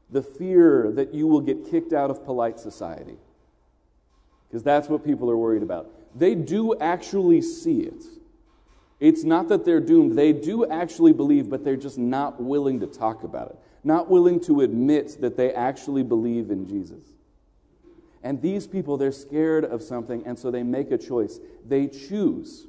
the 0.10 0.22
fear 0.22 0.92
that 0.92 1.14
you 1.14 1.28
will 1.28 1.42
get 1.42 1.70
kicked 1.70 1.94
out 1.94 2.10
of 2.10 2.24
polite 2.24 2.60
society. 2.60 3.18
Because 4.56 4.64
that's 4.64 4.88
what 4.88 5.04
people 5.04 5.30
are 5.30 5.36
worried 5.36 5.64
about. 5.64 5.92
They 6.18 6.34
do 6.34 6.80
actually 6.80 7.42
see 7.42 7.82
it. 7.82 8.06
It's 9.02 9.26
not 9.26 9.50
that 9.50 9.66
they're 9.66 9.82
doomed. 9.82 10.18
They 10.18 10.32
do 10.32 10.66
actually 10.66 11.12
believe, 11.12 11.50
but 11.50 11.66
they're 11.66 11.76
just 11.76 11.98
not 11.98 12.42
willing 12.42 12.80
to 12.80 12.88
talk 12.88 13.24
about 13.24 13.50
it, 13.50 13.60
not 13.84 14.10
willing 14.10 14.40
to 14.46 14.62
admit 14.62 15.18
that 15.20 15.36
they 15.36 15.52
actually 15.54 16.04
believe 16.04 16.52
in 16.52 16.70
Jesus. 16.70 17.04
And 18.24 18.42
these 18.42 18.66
people, 18.66 18.96
they're 18.96 19.12
scared 19.12 19.66
of 19.66 19.84
something, 19.84 20.26
and 20.26 20.40
so 20.40 20.50
they 20.52 20.64
make 20.64 20.90
a 20.90 20.98
choice. 20.98 21.42
They 21.68 21.88
choose 21.88 22.66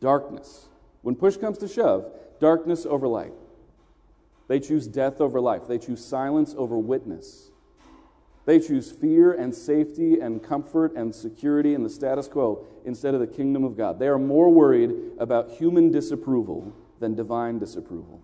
darkness. 0.00 0.68
When 1.02 1.16
push 1.16 1.36
comes 1.36 1.58
to 1.58 1.68
shove, 1.68 2.10
darkness 2.40 2.86
over 2.86 3.06
light. 3.06 3.34
They 4.46 4.58
choose 4.58 4.86
death 4.86 5.20
over 5.20 5.38
life. 5.38 5.68
They 5.68 5.76
choose 5.76 6.02
silence 6.02 6.54
over 6.56 6.78
witness. 6.78 7.50
They 8.48 8.60
choose 8.60 8.90
fear 8.90 9.34
and 9.34 9.54
safety 9.54 10.20
and 10.20 10.42
comfort 10.42 10.94
and 10.96 11.14
security 11.14 11.74
and 11.74 11.84
the 11.84 11.90
status 11.90 12.28
quo 12.28 12.64
instead 12.86 13.12
of 13.12 13.20
the 13.20 13.26
kingdom 13.26 13.62
of 13.62 13.76
God. 13.76 13.98
They 13.98 14.08
are 14.08 14.18
more 14.18 14.48
worried 14.48 14.90
about 15.18 15.50
human 15.50 15.90
disapproval 15.92 16.72
than 16.98 17.14
divine 17.14 17.58
disapproval. 17.58 18.22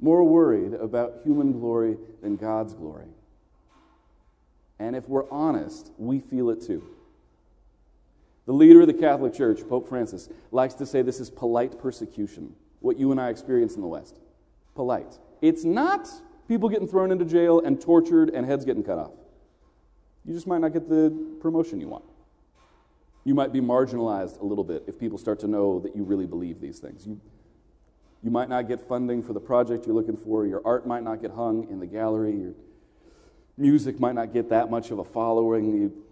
More 0.00 0.24
worried 0.24 0.74
about 0.74 1.20
human 1.22 1.52
glory 1.52 1.96
than 2.20 2.34
God's 2.34 2.74
glory. 2.74 3.06
And 4.80 4.96
if 4.96 5.08
we're 5.08 5.30
honest, 5.30 5.92
we 5.96 6.18
feel 6.18 6.50
it 6.50 6.62
too. 6.62 6.82
The 8.46 8.54
leader 8.54 8.80
of 8.80 8.88
the 8.88 8.94
Catholic 8.94 9.34
Church, 9.34 9.60
Pope 9.68 9.88
Francis, 9.88 10.28
likes 10.50 10.74
to 10.74 10.84
say 10.84 11.02
this 11.02 11.20
is 11.20 11.30
polite 11.30 11.78
persecution, 11.78 12.56
what 12.80 12.98
you 12.98 13.12
and 13.12 13.20
I 13.20 13.28
experience 13.28 13.76
in 13.76 13.82
the 13.82 13.86
West. 13.86 14.18
Polite. 14.74 15.16
It's 15.40 15.62
not 15.62 16.10
people 16.52 16.68
getting 16.68 16.86
thrown 16.86 17.10
into 17.10 17.24
jail 17.24 17.60
and 17.60 17.80
tortured 17.80 18.28
and 18.28 18.44
heads 18.44 18.66
getting 18.66 18.82
cut 18.82 18.98
off. 18.98 19.12
You 20.26 20.34
just 20.34 20.46
might 20.46 20.60
not 20.60 20.74
get 20.74 20.86
the 20.86 21.10
promotion 21.40 21.80
you 21.80 21.88
want. 21.88 22.04
You 23.24 23.34
might 23.34 23.54
be 23.54 23.62
marginalized 23.62 24.38
a 24.38 24.44
little 24.44 24.62
bit 24.62 24.84
if 24.86 24.98
people 24.98 25.16
start 25.16 25.40
to 25.40 25.48
know 25.48 25.80
that 25.80 25.96
you 25.96 26.04
really 26.04 26.26
believe 26.26 26.60
these 26.60 26.78
things. 26.78 27.06
You, 27.06 27.18
you 28.22 28.30
might 28.30 28.50
not 28.50 28.68
get 28.68 28.86
funding 28.86 29.22
for 29.22 29.32
the 29.32 29.40
project 29.40 29.86
you're 29.86 29.94
looking 29.94 30.16
for. 30.16 30.46
Your 30.46 30.60
art 30.66 30.86
might 30.86 31.02
not 31.02 31.22
get 31.22 31.30
hung 31.30 31.66
in 31.70 31.80
the 31.80 31.86
gallery. 31.86 32.36
Your 32.36 32.52
music 33.56 33.98
might 33.98 34.14
not 34.14 34.34
get 34.34 34.50
that 34.50 34.70
much 34.70 34.90
of 34.90 34.98
a 34.98 35.04
following. 35.04 35.72
You, 35.72 36.04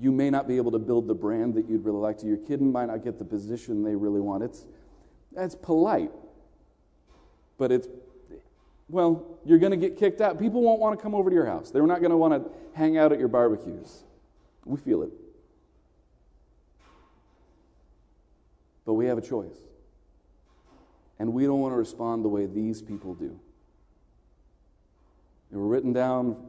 you 0.00 0.10
may 0.10 0.30
not 0.30 0.48
be 0.48 0.56
able 0.56 0.70
to 0.70 0.78
build 0.78 1.08
the 1.08 1.14
brand 1.14 1.52
that 1.56 1.68
you'd 1.68 1.84
really 1.84 1.98
like 1.98 2.16
to. 2.20 2.26
Your 2.26 2.38
kid 2.38 2.62
might 2.62 2.86
not 2.86 3.04
get 3.04 3.18
the 3.18 3.24
position 3.26 3.84
they 3.84 3.96
really 3.96 4.22
want. 4.22 4.44
It's, 4.44 4.64
it's 5.36 5.54
polite, 5.54 6.10
but 7.58 7.70
it's, 7.70 7.86
well, 8.88 9.38
you're 9.44 9.58
going 9.58 9.72
to 9.72 9.76
get 9.76 9.98
kicked 9.98 10.20
out. 10.20 10.38
People 10.38 10.62
won't 10.62 10.80
want 10.80 10.98
to 10.98 11.02
come 11.02 11.14
over 11.14 11.28
to 11.28 11.34
your 11.34 11.46
house. 11.46 11.70
They're 11.70 11.86
not 11.86 12.00
going 12.00 12.10
to 12.10 12.16
want 12.16 12.42
to 12.42 12.50
hang 12.74 12.96
out 12.96 13.12
at 13.12 13.18
your 13.18 13.28
barbecues. 13.28 14.04
We 14.64 14.78
feel 14.78 15.02
it. 15.02 15.10
But 18.86 18.94
we 18.94 19.06
have 19.06 19.18
a 19.18 19.22
choice. 19.22 19.56
And 21.18 21.34
we 21.34 21.44
don't 21.44 21.60
want 21.60 21.72
to 21.72 21.76
respond 21.76 22.24
the 22.24 22.28
way 22.28 22.46
these 22.46 22.80
people 22.80 23.14
do. 23.14 23.38
They 25.50 25.58
were 25.58 25.66
written 25.66 25.92
down 25.92 26.48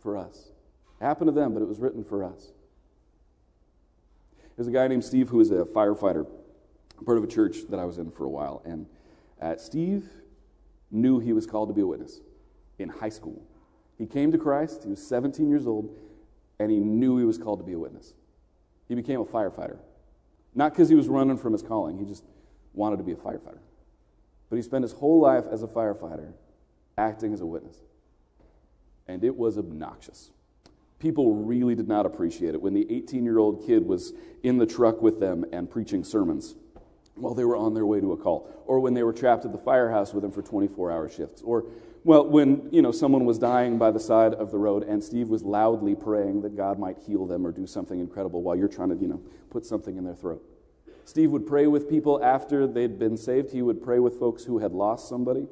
for 0.00 0.16
us. 0.16 0.48
It 1.00 1.04
happened 1.04 1.28
to 1.28 1.32
them, 1.32 1.54
but 1.54 1.62
it 1.62 1.68
was 1.68 1.78
written 1.78 2.04
for 2.04 2.24
us. 2.24 2.52
There's 4.56 4.68
a 4.68 4.72
guy 4.72 4.88
named 4.88 5.04
Steve 5.04 5.28
who 5.28 5.40
is 5.40 5.50
a 5.50 5.64
firefighter, 5.64 6.26
part 7.04 7.18
of 7.18 7.24
a 7.24 7.26
church 7.26 7.58
that 7.68 7.78
I 7.78 7.84
was 7.84 7.98
in 7.98 8.10
for 8.10 8.24
a 8.24 8.28
while. 8.28 8.62
And 8.64 8.86
uh, 9.40 9.56
Steve 9.56 10.08
knew 10.90 11.18
he 11.18 11.32
was 11.32 11.46
called 11.46 11.68
to 11.68 11.74
be 11.74 11.80
a 11.80 11.86
witness 11.86 12.20
in 12.78 12.88
high 12.88 13.08
school. 13.08 13.42
He 13.98 14.06
came 14.06 14.30
to 14.32 14.38
Christ, 14.38 14.84
he 14.84 14.90
was 14.90 15.06
17 15.06 15.48
years 15.48 15.66
old, 15.66 15.96
and 16.58 16.70
he 16.70 16.78
knew 16.78 17.18
he 17.18 17.24
was 17.24 17.38
called 17.38 17.60
to 17.60 17.64
be 17.64 17.72
a 17.72 17.78
witness. 17.78 18.14
He 18.88 18.94
became 18.94 19.20
a 19.20 19.24
firefighter. 19.24 19.78
Not 20.54 20.72
because 20.72 20.88
he 20.88 20.94
was 20.94 21.08
running 21.08 21.36
from 21.36 21.52
his 21.52 21.62
calling, 21.62 21.98
he 21.98 22.04
just 22.04 22.24
wanted 22.72 22.96
to 22.98 23.02
be 23.02 23.12
a 23.12 23.16
firefighter. 23.16 23.58
But 24.48 24.56
he 24.56 24.62
spent 24.62 24.82
his 24.82 24.92
whole 24.92 25.20
life 25.20 25.44
as 25.50 25.62
a 25.62 25.66
firefighter 25.66 26.32
acting 26.96 27.32
as 27.32 27.40
a 27.40 27.46
witness. 27.46 27.76
And 29.08 29.24
it 29.24 29.36
was 29.36 29.58
obnoxious. 29.58 30.30
People 30.98 31.34
really 31.34 31.74
did 31.74 31.88
not 31.88 32.06
appreciate 32.06 32.54
it 32.54 32.62
when 32.62 32.74
the 32.74 32.86
18 32.90 33.24
year 33.24 33.38
old 33.38 33.66
kid 33.66 33.86
was 33.86 34.12
in 34.42 34.58
the 34.58 34.66
truck 34.66 35.02
with 35.02 35.20
them 35.20 35.44
and 35.52 35.70
preaching 35.70 36.04
sermons 36.04 36.54
while 37.16 37.34
they 37.34 37.44
were 37.44 37.56
on 37.56 37.74
their 37.74 37.86
way 37.86 38.00
to 38.00 38.12
a 38.12 38.16
call, 38.16 38.48
or 38.66 38.80
when 38.80 38.94
they 38.94 39.02
were 39.02 39.12
trapped 39.12 39.44
at 39.44 39.52
the 39.52 39.58
firehouse 39.58 40.12
with 40.12 40.22
them 40.22 40.32
for 40.32 40.42
24 40.42 40.92
hour 40.92 41.08
shifts, 41.08 41.42
or 41.42 41.64
well, 42.04 42.24
when 42.24 42.68
you 42.70 42.82
know 42.82 42.92
someone 42.92 43.24
was 43.24 43.36
dying 43.36 43.78
by 43.78 43.90
the 43.90 43.98
side 43.98 44.32
of 44.34 44.52
the 44.52 44.58
road 44.58 44.84
and 44.84 45.02
Steve 45.02 45.28
was 45.28 45.42
loudly 45.42 45.96
praying 45.96 46.42
that 46.42 46.56
God 46.56 46.78
might 46.78 46.98
heal 46.98 47.26
them 47.26 47.44
or 47.44 47.50
do 47.50 47.66
something 47.66 47.98
incredible 47.98 48.42
while 48.42 48.54
you're 48.54 48.68
trying 48.68 48.90
to 48.90 48.94
you 48.94 49.08
know 49.08 49.20
put 49.50 49.66
something 49.66 49.96
in 49.96 50.04
their 50.04 50.14
throat. 50.14 50.40
Steve 51.04 51.30
would 51.32 51.46
pray 51.46 51.66
with 51.66 51.88
people 51.90 52.22
after 52.22 52.66
they'd 52.66 52.98
been 52.98 53.16
saved. 53.16 53.52
He 53.52 53.62
would 53.62 53.82
pray 53.82 53.98
with 53.98 54.18
folks 54.18 54.44
who 54.44 54.58
had 54.58 54.72
lost 54.72 55.08
somebody. 55.08 55.48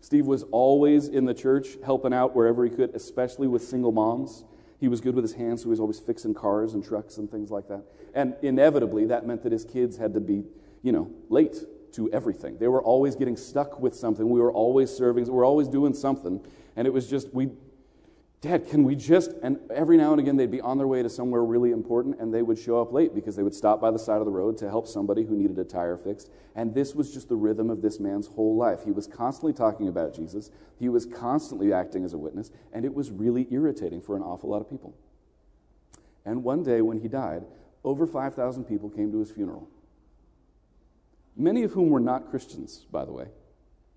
Steve 0.00 0.26
was 0.26 0.42
always 0.52 1.08
in 1.08 1.24
the 1.24 1.34
church 1.34 1.78
helping 1.84 2.12
out 2.12 2.36
wherever 2.36 2.64
he 2.64 2.70
could, 2.70 2.94
especially 2.94 3.48
with 3.48 3.62
single 3.62 3.92
moms. 3.92 4.44
He 4.78 4.88
was 4.88 5.00
good 5.00 5.14
with 5.14 5.24
his 5.24 5.34
hands, 5.34 5.62
so 5.62 5.64
he 5.64 5.70
was 5.70 5.80
always 5.80 5.98
fixing 5.98 6.34
cars 6.34 6.74
and 6.74 6.84
trucks 6.84 7.16
and 7.16 7.30
things 7.30 7.50
like 7.50 7.68
that. 7.68 7.84
And 8.14 8.36
inevitably, 8.42 9.06
that 9.06 9.26
meant 9.26 9.42
that 9.42 9.52
his 9.52 9.64
kids 9.64 9.96
had 9.96 10.14
to 10.14 10.20
be, 10.20 10.44
you 10.86 10.92
know, 10.92 11.10
late 11.30 11.56
to 11.90 12.08
everything. 12.12 12.58
They 12.58 12.68
were 12.68 12.80
always 12.80 13.16
getting 13.16 13.36
stuck 13.36 13.80
with 13.80 13.92
something. 13.92 14.30
We 14.30 14.38
were 14.38 14.52
always 14.52 14.88
serving. 14.88 15.24
We 15.24 15.30
were 15.30 15.44
always 15.44 15.66
doing 15.66 15.94
something. 15.94 16.46
And 16.76 16.86
it 16.86 16.92
was 16.92 17.10
just, 17.10 17.34
we, 17.34 17.50
Dad, 18.40 18.68
can 18.68 18.84
we 18.84 18.94
just, 18.94 19.32
and 19.42 19.58
every 19.74 19.96
now 19.96 20.12
and 20.12 20.20
again 20.20 20.36
they'd 20.36 20.48
be 20.48 20.60
on 20.60 20.78
their 20.78 20.86
way 20.86 21.02
to 21.02 21.10
somewhere 21.10 21.42
really 21.42 21.72
important 21.72 22.20
and 22.20 22.32
they 22.32 22.42
would 22.42 22.56
show 22.56 22.80
up 22.80 22.92
late 22.92 23.16
because 23.16 23.34
they 23.34 23.42
would 23.42 23.54
stop 23.54 23.80
by 23.80 23.90
the 23.90 23.98
side 23.98 24.20
of 24.20 24.26
the 24.26 24.30
road 24.30 24.56
to 24.58 24.70
help 24.70 24.86
somebody 24.86 25.24
who 25.24 25.34
needed 25.34 25.58
a 25.58 25.64
tire 25.64 25.96
fixed. 25.96 26.30
And 26.54 26.72
this 26.72 26.94
was 26.94 27.12
just 27.12 27.28
the 27.28 27.34
rhythm 27.34 27.68
of 27.68 27.82
this 27.82 27.98
man's 27.98 28.28
whole 28.28 28.54
life. 28.54 28.84
He 28.84 28.92
was 28.92 29.08
constantly 29.08 29.54
talking 29.54 29.88
about 29.88 30.14
Jesus, 30.14 30.52
he 30.78 30.88
was 30.88 31.04
constantly 31.04 31.72
acting 31.72 32.04
as 32.04 32.12
a 32.12 32.18
witness, 32.18 32.52
and 32.72 32.84
it 32.84 32.94
was 32.94 33.10
really 33.10 33.48
irritating 33.50 34.00
for 34.00 34.14
an 34.14 34.22
awful 34.22 34.50
lot 34.50 34.60
of 34.60 34.70
people. 34.70 34.94
And 36.24 36.44
one 36.44 36.62
day 36.62 36.80
when 36.80 37.00
he 37.00 37.08
died, 37.08 37.42
over 37.82 38.06
5,000 38.06 38.64
people 38.64 38.88
came 38.88 39.10
to 39.10 39.18
his 39.18 39.32
funeral. 39.32 39.68
Many 41.36 41.62
of 41.64 41.72
whom 41.72 41.90
were 41.90 42.00
not 42.00 42.30
Christians, 42.30 42.86
by 42.90 43.04
the 43.04 43.12
way. 43.12 43.26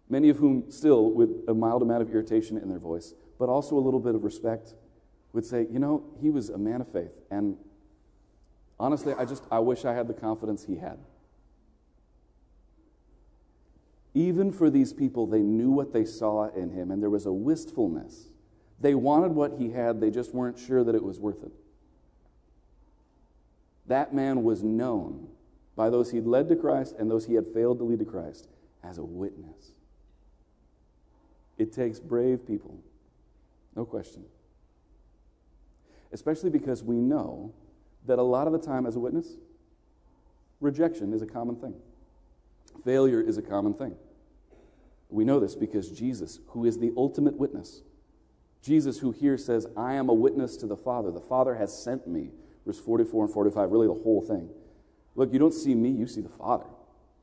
Many 0.09 0.29
of 0.29 0.37
whom 0.37 0.69
still, 0.69 1.11
with 1.11 1.29
a 1.47 1.53
mild 1.53 1.81
amount 1.81 2.01
of 2.01 2.09
irritation 2.09 2.57
in 2.57 2.67
their 2.67 2.79
voice, 2.79 3.13
but 3.37 3.47
also 3.47 3.77
a 3.77 3.79
little 3.79 3.99
bit 3.99 4.15
of 4.15 4.23
respect, 4.23 4.73
would 5.31 5.45
say, 5.45 5.67
you 5.71 5.79
know, 5.79 6.03
he 6.19 6.29
was 6.29 6.49
a 6.49 6.57
man 6.57 6.81
of 6.81 6.91
faith. 6.91 7.11
And 7.31 7.55
honestly, 8.79 9.13
I 9.13 9.25
just, 9.25 9.43
I 9.51 9.59
wish 9.59 9.85
I 9.85 9.93
had 9.93 10.07
the 10.07 10.13
confidence 10.13 10.65
he 10.65 10.77
had. 10.77 10.97
Even 14.13 14.51
for 14.51 14.69
these 14.69 14.91
people, 14.91 15.27
they 15.27 15.41
knew 15.41 15.69
what 15.69 15.93
they 15.93 16.03
saw 16.03 16.49
in 16.49 16.71
him, 16.71 16.91
and 16.91 17.01
there 17.01 17.11
was 17.11 17.25
a 17.25 17.31
wistfulness. 17.31 18.29
They 18.81 18.95
wanted 18.95 19.31
what 19.31 19.53
he 19.59 19.71
had, 19.71 20.01
they 20.01 20.09
just 20.09 20.33
weren't 20.33 20.57
sure 20.57 20.83
that 20.83 20.95
it 20.95 21.03
was 21.03 21.19
worth 21.19 21.43
it. 21.43 21.51
That 23.85 24.13
man 24.13 24.43
was 24.43 24.63
known 24.63 25.29
by 25.79 25.89
those 25.89 26.11
he'd 26.11 26.25
led 26.25 26.49
to 26.49 26.57
Christ 26.57 26.93
and 26.99 27.09
those 27.09 27.27
he 27.27 27.35
had 27.35 27.47
failed 27.47 27.77
to 27.77 27.85
lead 27.85 27.99
to 27.99 28.05
Christ 28.05 28.49
as 28.83 28.97
a 28.97 29.03
witness. 29.05 29.71
It 31.57 31.71
takes 31.71 32.01
brave 32.01 32.45
people 32.45 32.81
no 33.77 33.85
question. 33.85 34.25
Especially 36.11 36.49
because 36.49 36.83
we 36.83 36.97
know 36.97 37.53
that 38.05 38.19
a 38.19 38.23
lot 38.23 38.45
of 38.45 38.51
the 38.51 38.59
time, 38.59 38.85
as 38.85 38.97
a 38.97 38.99
witness, 38.99 39.37
rejection 40.59 41.13
is 41.13 41.21
a 41.21 41.25
common 41.25 41.55
thing, 41.55 41.75
failure 42.83 43.21
is 43.21 43.37
a 43.37 43.41
common 43.41 43.73
thing. 43.73 43.95
We 45.09 45.23
know 45.23 45.39
this 45.39 45.55
because 45.55 45.89
Jesus, 45.89 46.39
who 46.47 46.65
is 46.65 46.79
the 46.79 46.91
ultimate 46.97 47.37
witness, 47.37 47.83
Jesus, 48.61 48.99
who 48.99 49.11
here 49.11 49.37
says, 49.37 49.65
I 49.77 49.93
am 49.93 50.09
a 50.09 50.13
witness 50.13 50.57
to 50.57 50.67
the 50.67 50.75
Father, 50.75 51.09
the 51.09 51.21
Father 51.21 51.55
has 51.55 51.73
sent 51.81 52.05
me, 52.05 52.31
verse 52.65 52.81
44 52.81 53.23
and 53.23 53.33
45, 53.33 53.71
really 53.71 53.87
the 53.87 53.93
whole 53.93 54.21
thing. 54.21 54.49
Look, 55.15 55.33
you 55.33 55.39
don't 55.39 55.53
see 55.53 55.75
me, 55.75 55.89
you 55.89 56.07
see 56.07 56.21
the 56.21 56.29
Father. 56.29 56.65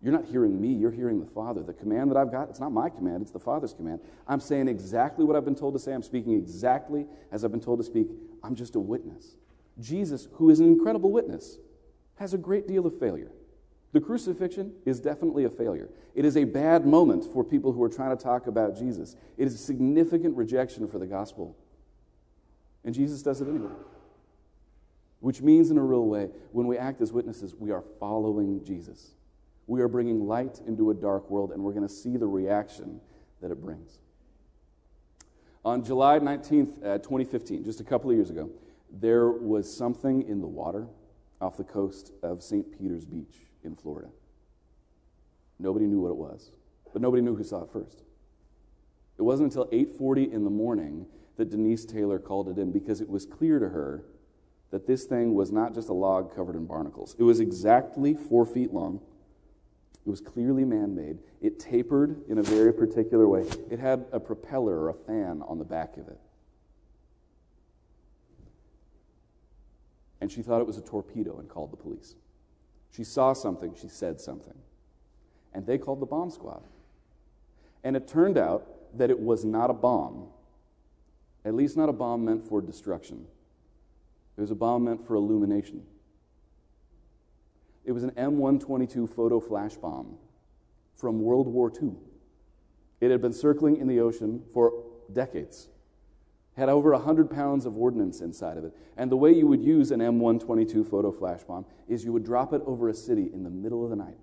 You're 0.03 0.13
not 0.13 0.27
hearing 0.27 0.61
me, 0.61 0.69
you're 0.69 0.91
hearing 0.91 1.21
the 1.21 1.27
Father. 1.27 1.63
The 1.63 1.73
command 1.73 2.11
that 2.11 2.17
I've 2.17 2.31
got, 2.31 2.49
it's 2.51 2.61
not 2.61 2.71
my 2.71 2.91
command, 2.91 3.23
it's 3.23 3.31
the 3.31 3.41
Father's 3.41 3.73
command. 3.73 4.01
I'm 4.29 4.41
saying 4.41 4.69
exactly 4.69 5.25
what 5.25 5.37
I've 5.37 5.45
been 5.45 5.55
told 5.55 5.75
to 5.75 5.81
say. 5.81 5.93
I'm 5.93 6.03
speaking 6.03 6.35
exactly 6.35 7.07
as 7.33 7.45
I've 7.45 7.51
been 7.51 7.61
told 7.61 7.79
to 7.79 7.85
speak. 7.85 8.09
I'm 8.43 8.55
just 8.55 8.77
a 8.77 8.81
witness. 8.81 9.37
Jesus, 9.81 10.29
who 10.35 10.51
is 10.51 10.61
an 10.61 10.67
incredible 10.67 11.11
witness, 11.11 11.59
has 12.17 12.35
a 12.35 12.39
great 12.39 12.69
deal 12.69 12.87
of 12.87 12.99
failure. 12.99 13.31
The 13.93 14.01
crucifixion 14.01 14.75
is 14.85 15.01
definitely 15.01 15.45
a 15.45 15.51
failure. 15.51 15.89
It 16.15 16.25
is 16.25 16.37
a 16.37 16.45
bad 16.45 16.87
moment 16.87 17.25
for 17.25 17.43
people 17.43 17.73
who 17.73 17.83
are 17.83 17.89
trying 17.89 18.17
to 18.17 18.23
talk 18.23 18.47
about 18.47 18.79
Jesus. 18.79 19.17
It 19.39 19.47
is 19.47 19.55
a 19.55 19.59
significant 19.59 20.37
rejection 20.37 20.87
for 20.87 20.99
the 20.99 21.07
gospel. 21.07 21.57
And 22.85 22.95
Jesus 22.95 23.23
does 23.23 23.41
it 23.41 23.49
anyway. 23.49 23.73
Which 25.21 25.41
means, 25.41 25.71
in 25.71 25.79
a 25.79 25.83
real 25.83 26.07
way, 26.07 26.29
when 26.53 26.67
we 26.67 26.77
act 26.77 27.01
as 27.01 27.13
witnesses, 27.13 27.55
we 27.55 27.71
are 27.71 27.83
following 27.99 28.65
Jesus. 28.65 29.15
We 29.67 29.81
are 29.81 29.89
bringing 29.89 30.27
light 30.27 30.61
into 30.67 30.91
a 30.91 30.95
dark 30.95 31.31
world, 31.31 31.53
and 31.53 31.63
we're 31.63 31.73
going 31.73 31.87
to 31.87 31.93
see 31.93 32.17
the 32.17 32.27
reaction 32.27 33.01
that 33.41 33.51
it 33.51 33.61
brings. 33.61 33.99
On 35.65 35.83
July 35.83 36.21
19th, 36.21 36.85
uh, 36.85 36.99
2015, 36.99 37.65
just 37.65 37.81
a 37.81 37.85
couple 37.85 38.11
of 38.11 38.17
years 38.17 38.31
ago, 38.31 38.51
there 38.93 39.31
was 39.31 39.75
something 39.75 40.23
in 40.29 40.41
the 40.41 40.47
water 40.47 40.87
off 41.41 41.57
the 41.57 41.65
coast 41.65 42.13
of 42.23 42.43
St. 42.43 42.79
Peter's 42.79 43.05
Beach 43.05 43.37
in 43.65 43.75
Florida. 43.75 44.09
Nobody 45.59 45.87
knew 45.87 46.01
what 46.01 46.11
it 46.11 46.17
was, 46.17 46.51
but 46.93 47.03
nobody 47.03 47.23
knew 47.23 47.35
who 47.35 47.45
saw 47.45 47.63
it 47.63 47.71
first. 47.73 48.03
It 49.19 49.23
wasn't 49.23 49.53
until 49.53 49.69
8:40 49.73 50.31
in 50.31 50.45
the 50.45 50.51
morning 50.51 51.07
that 51.37 51.51
Denise 51.51 51.85
Taylor 51.85 52.19
called 52.19 52.49
it 52.49 52.59
in 52.59 52.71
because 52.71 53.01
it 53.01 53.09
was 53.09 53.27
clear 53.27 53.59
to 53.59 53.71
her 53.71 54.05
that 54.71 54.87
this 54.87 55.05
thing 55.05 55.35
was 55.35 55.53
not 55.53 55.75
just 55.75 55.89
a 55.89 55.93
log 55.93 56.35
covered 56.35 56.57
in 56.57 56.67
barnacles. 56.67 57.15
It 57.19 57.23
was 57.23 57.41
exactly 57.41 58.15
four 58.15 58.45
feet 58.45 58.73
long 58.73 59.01
It 60.05 60.11
was 60.11 60.21
clearly 60.21 60.65
man 60.65 60.95
made. 60.95 61.19
It 61.41 61.59
tapered 61.59 62.23
in 62.29 62.39
a 62.39 62.43
very 62.43 62.73
particular 62.73 63.27
way. 63.27 63.45
It 63.71 63.81
had 63.81 64.07
a 64.13 64.21
propeller 64.21 64.79
or 64.79 64.89
a 64.91 64.95
fan 64.95 65.43
on 65.47 65.59
the 65.59 65.65
back 65.65 65.97
of 65.97 66.07
it. 66.07 66.19
And 70.21 70.31
she 70.31 70.43
thought 70.43 70.61
it 70.61 70.67
was 70.67 70.79
a 70.79 70.83
torpedo 70.83 71.39
and 71.39 71.49
called 71.49 71.73
the 71.73 71.77
police. 71.77 72.15
She 72.91 73.05
saw 73.05 73.33
something, 73.33 73.75
she 73.81 73.89
said 73.89 74.21
something. 74.21 74.55
And 75.53 75.67
they 75.67 75.77
called 75.77 76.01
the 76.01 76.07
bomb 76.07 76.31
squad. 76.31 76.63
And 77.83 77.97
it 77.97 78.09
turned 78.09 78.39
out 78.39 78.67
that 78.97 79.11
it 79.11 79.19
was 79.19 79.45
not 79.45 79.71
a 79.71 79.75
bomb, 79.75 80.29
at 81.45 81.55
least 81.55 81.77
not 81.77 81.89
a 81.89 81.93
bomb 81.93 82.25
meant 82.25 82.45
for 82.45 82.61
destruction. 82.61 83.27
It 84.37 84.41
was 84.41 84.51
a 84.51 84.55
bomb 84.55 84.85
meant 84.85 85.07
for 85.07 85.15
illumination. 85.15 85.83
It 87.85 87.93
was 87.93 88.03
an 88.03 88.11
M122 88.11 89.09
photo 89.09 89.41
flash 89.41 89.77
bomb 89.77 90.19
from 90.95 91.21
World 91.21 91.47
War 91.47 91.73
II. 91.81 91.93
It 93.01 93.11
had 93.11 93.23
been 93.23 93.33
circling 93.33 93.77
in 93.77 93.87
the 93.87 94.01
ocean 94.01 94.43
for 94.53 94.85
decades, 95.13 95.69
had 96.57 96.69
over 96.69 96.93
100 96.93 97.31
pounds 97.31 97.65
of 97.65 97.77
ordnance 97.77 98.21
inside 98.21 98.57
of 98.59 98.65
it. 98.65 98.75
And 98.97 99.11
the 99.11 99.17
way 99.17 99.33
you 99.33 99.47
would 99.47 99.63
use 99.63 99.91
an 99.91 100.01
M122 100.01 100.89
photo 100.91 101.13
flash 101.13 101.45
bomb 101.45 101.67
is 101.87 102.05
you 102.05 102.13
would 102.13 102.25
drop 102.25 102.53
it 102.53 102.63
over 102.67 102.89
a 102.89 102.95
city 102.95 103.31
in 103.33 103.43
the 103.43 103.51
middle 103.51 103.85
of 103.85 103.91
the 103.91 103.97
night, 103.97 104.19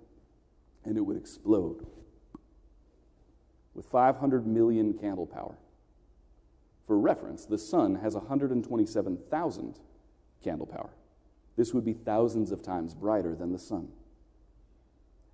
and 0.84 0.96
it 0.96 1.00
would 1.00 1.16
explode 1.16 1.86
with 3.74 3.86
500 3.86 4.46
million 4.46 4.92
candle 4.92 5.26
power. 5.26 5.56
For 6.86 6.98
reference, 6.98 7.46
the 7.46 7.58
sun 7.58 7.96
has 7.96 8.14
127,000 8.14 9.78
candle 10.42 10.66
power. 10.66 10.90
This 11.56 11.72
would 11.72 11.84
be 11.84 11.92
thousands 11.92 12.50
of 12.50 12.62
times 12.62 12.94
brighter 12.94 13.34
than 13.34 13.52
the 13.52 13.58
sun. 13.58 13.88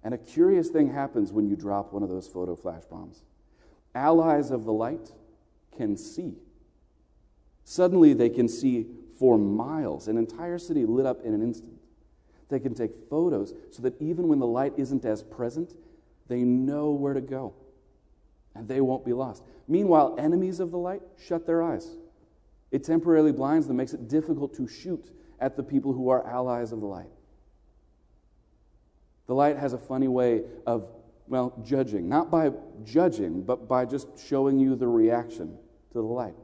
And 0.03 0.15
a 0.15 0.19
curious 0.19 0.69
thing 0.69 0.93
happens 0.93 1.33
when 1.33 1.49
you 1.49 1.57
drop 1.57 1.93
one 1.93 2.03
of 2.03 2.09
those 2.09 2.27
photo 2.27 2.57
flash 2.57 2.85
bombs. 2.85 3.23
Allies 3.95 4.51
of 4.51 4.65
the 4.65 4.73
light 4.73 5.13
can 5.77 5.97
see. 5.97 6.35
Suddenly, 7.65 8.15
they 8.15 8.29
can 8.31 8.49
see 8.49 8.87
for 9.19 9.37
miles, 9.37 10.09
an 10.09 10.17
entire 10.17 10.59
city 10.59 10.87
lit 10.87 11.07
up 11.07 11.23
in 11.23 11.35
an 11.35 11.43
instant. 11.43 11.79
They 12.49 12.59
can 12.59 12.75
take 12.75 12.91
photos 13.09 13.53
so 13.71 13.83
that 13.83 14.01
even 14.01 14.29
when 14.29 14.39
the 14.39 14.47
light 14.47 14.73
isn't 14.77 15.05
as 15.05 15.23
present, 15.23 15.75
they 16.29 16.43
know 16.43 16.91
where 16.91 17.15
to 17.15 17.21
go 17.21 17.55
and 18.55 18.69
they 18.69 18.81
won't 18.81 19.05
be 19.05 19.13
lost. 19.13 19.43
Meanwhile, 19.69 20.17
enemies 20.19 20.61
of 20.61 20.71
the 20.71 20.79
light 20.79 21.03
shut 21.17 21.47
their 21.47 21.63
eyes. 21.63 21.89
It 22.71 22.85
temporarily 22.85 23.33
blinds 23.33 23.67
them, 23.67 23.77
makes 23.77 23.93
it 23.93 24.09
difficult 24.09 24.55
to 24.55 24.69
shoot 24.69 25.11
at 25.41 25.57
the 25.57 25.63
people 25.63 25.93
who 25.93 26.09
are 26.09 26.27
allies 26.27 26.73
of 26.73 26.81
the 26.81 26.87
light. 26.87 27.11
The 29.27 29.35
light 29.35 29.57
has 29.57 29.73
a 29.73 29.79
funny 29.79 30.09
way 30.09 30.43
of, 30.67 30.89
well, 31.27 31.55
judging, 31.65 32.09
not 32.09 32.31
by 32.31 32.51
judging, 32.85 33.43
but 33.43 33.69
by 33.69 33.85
just 33.85 34.09
showing 34.19 34.59
you 34.59 34.77
the 34.77 34.89
reaction 34.89 35.57
to 35.93 35.99
the 35.99 36.03
light. 36.03 36.35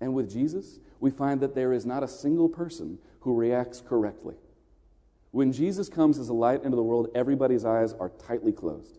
And 0.00 0.14
with 0.14 0.30
Jesus, 0.30 0.78
we 1.00 1.10
find 1.10 1.40
that 1.40 1.54
there 1.54 1.72
is 1.72 1.84
not 1.84 2.02
a 2.02 2.08
single 2.08 2.48
person 2.48 2.98
who 3.20 3.34
reacts 3.34 3.80
correctly. 3.80 4.36
When 5.30 5.52
Jesus 5.52 5.88
comes 5.88 6.18
as 6.18 6.28
a 6.28 6.34
light 6.34 6.64
into 6.64 6.76
the 6.76 6.82
world, 6.82 7.08
everybody's 7.14 7.64
eyes 7.64 7.92
are 7.92 8.10
tightly 8.10 8.52
closed. 8.52 8.98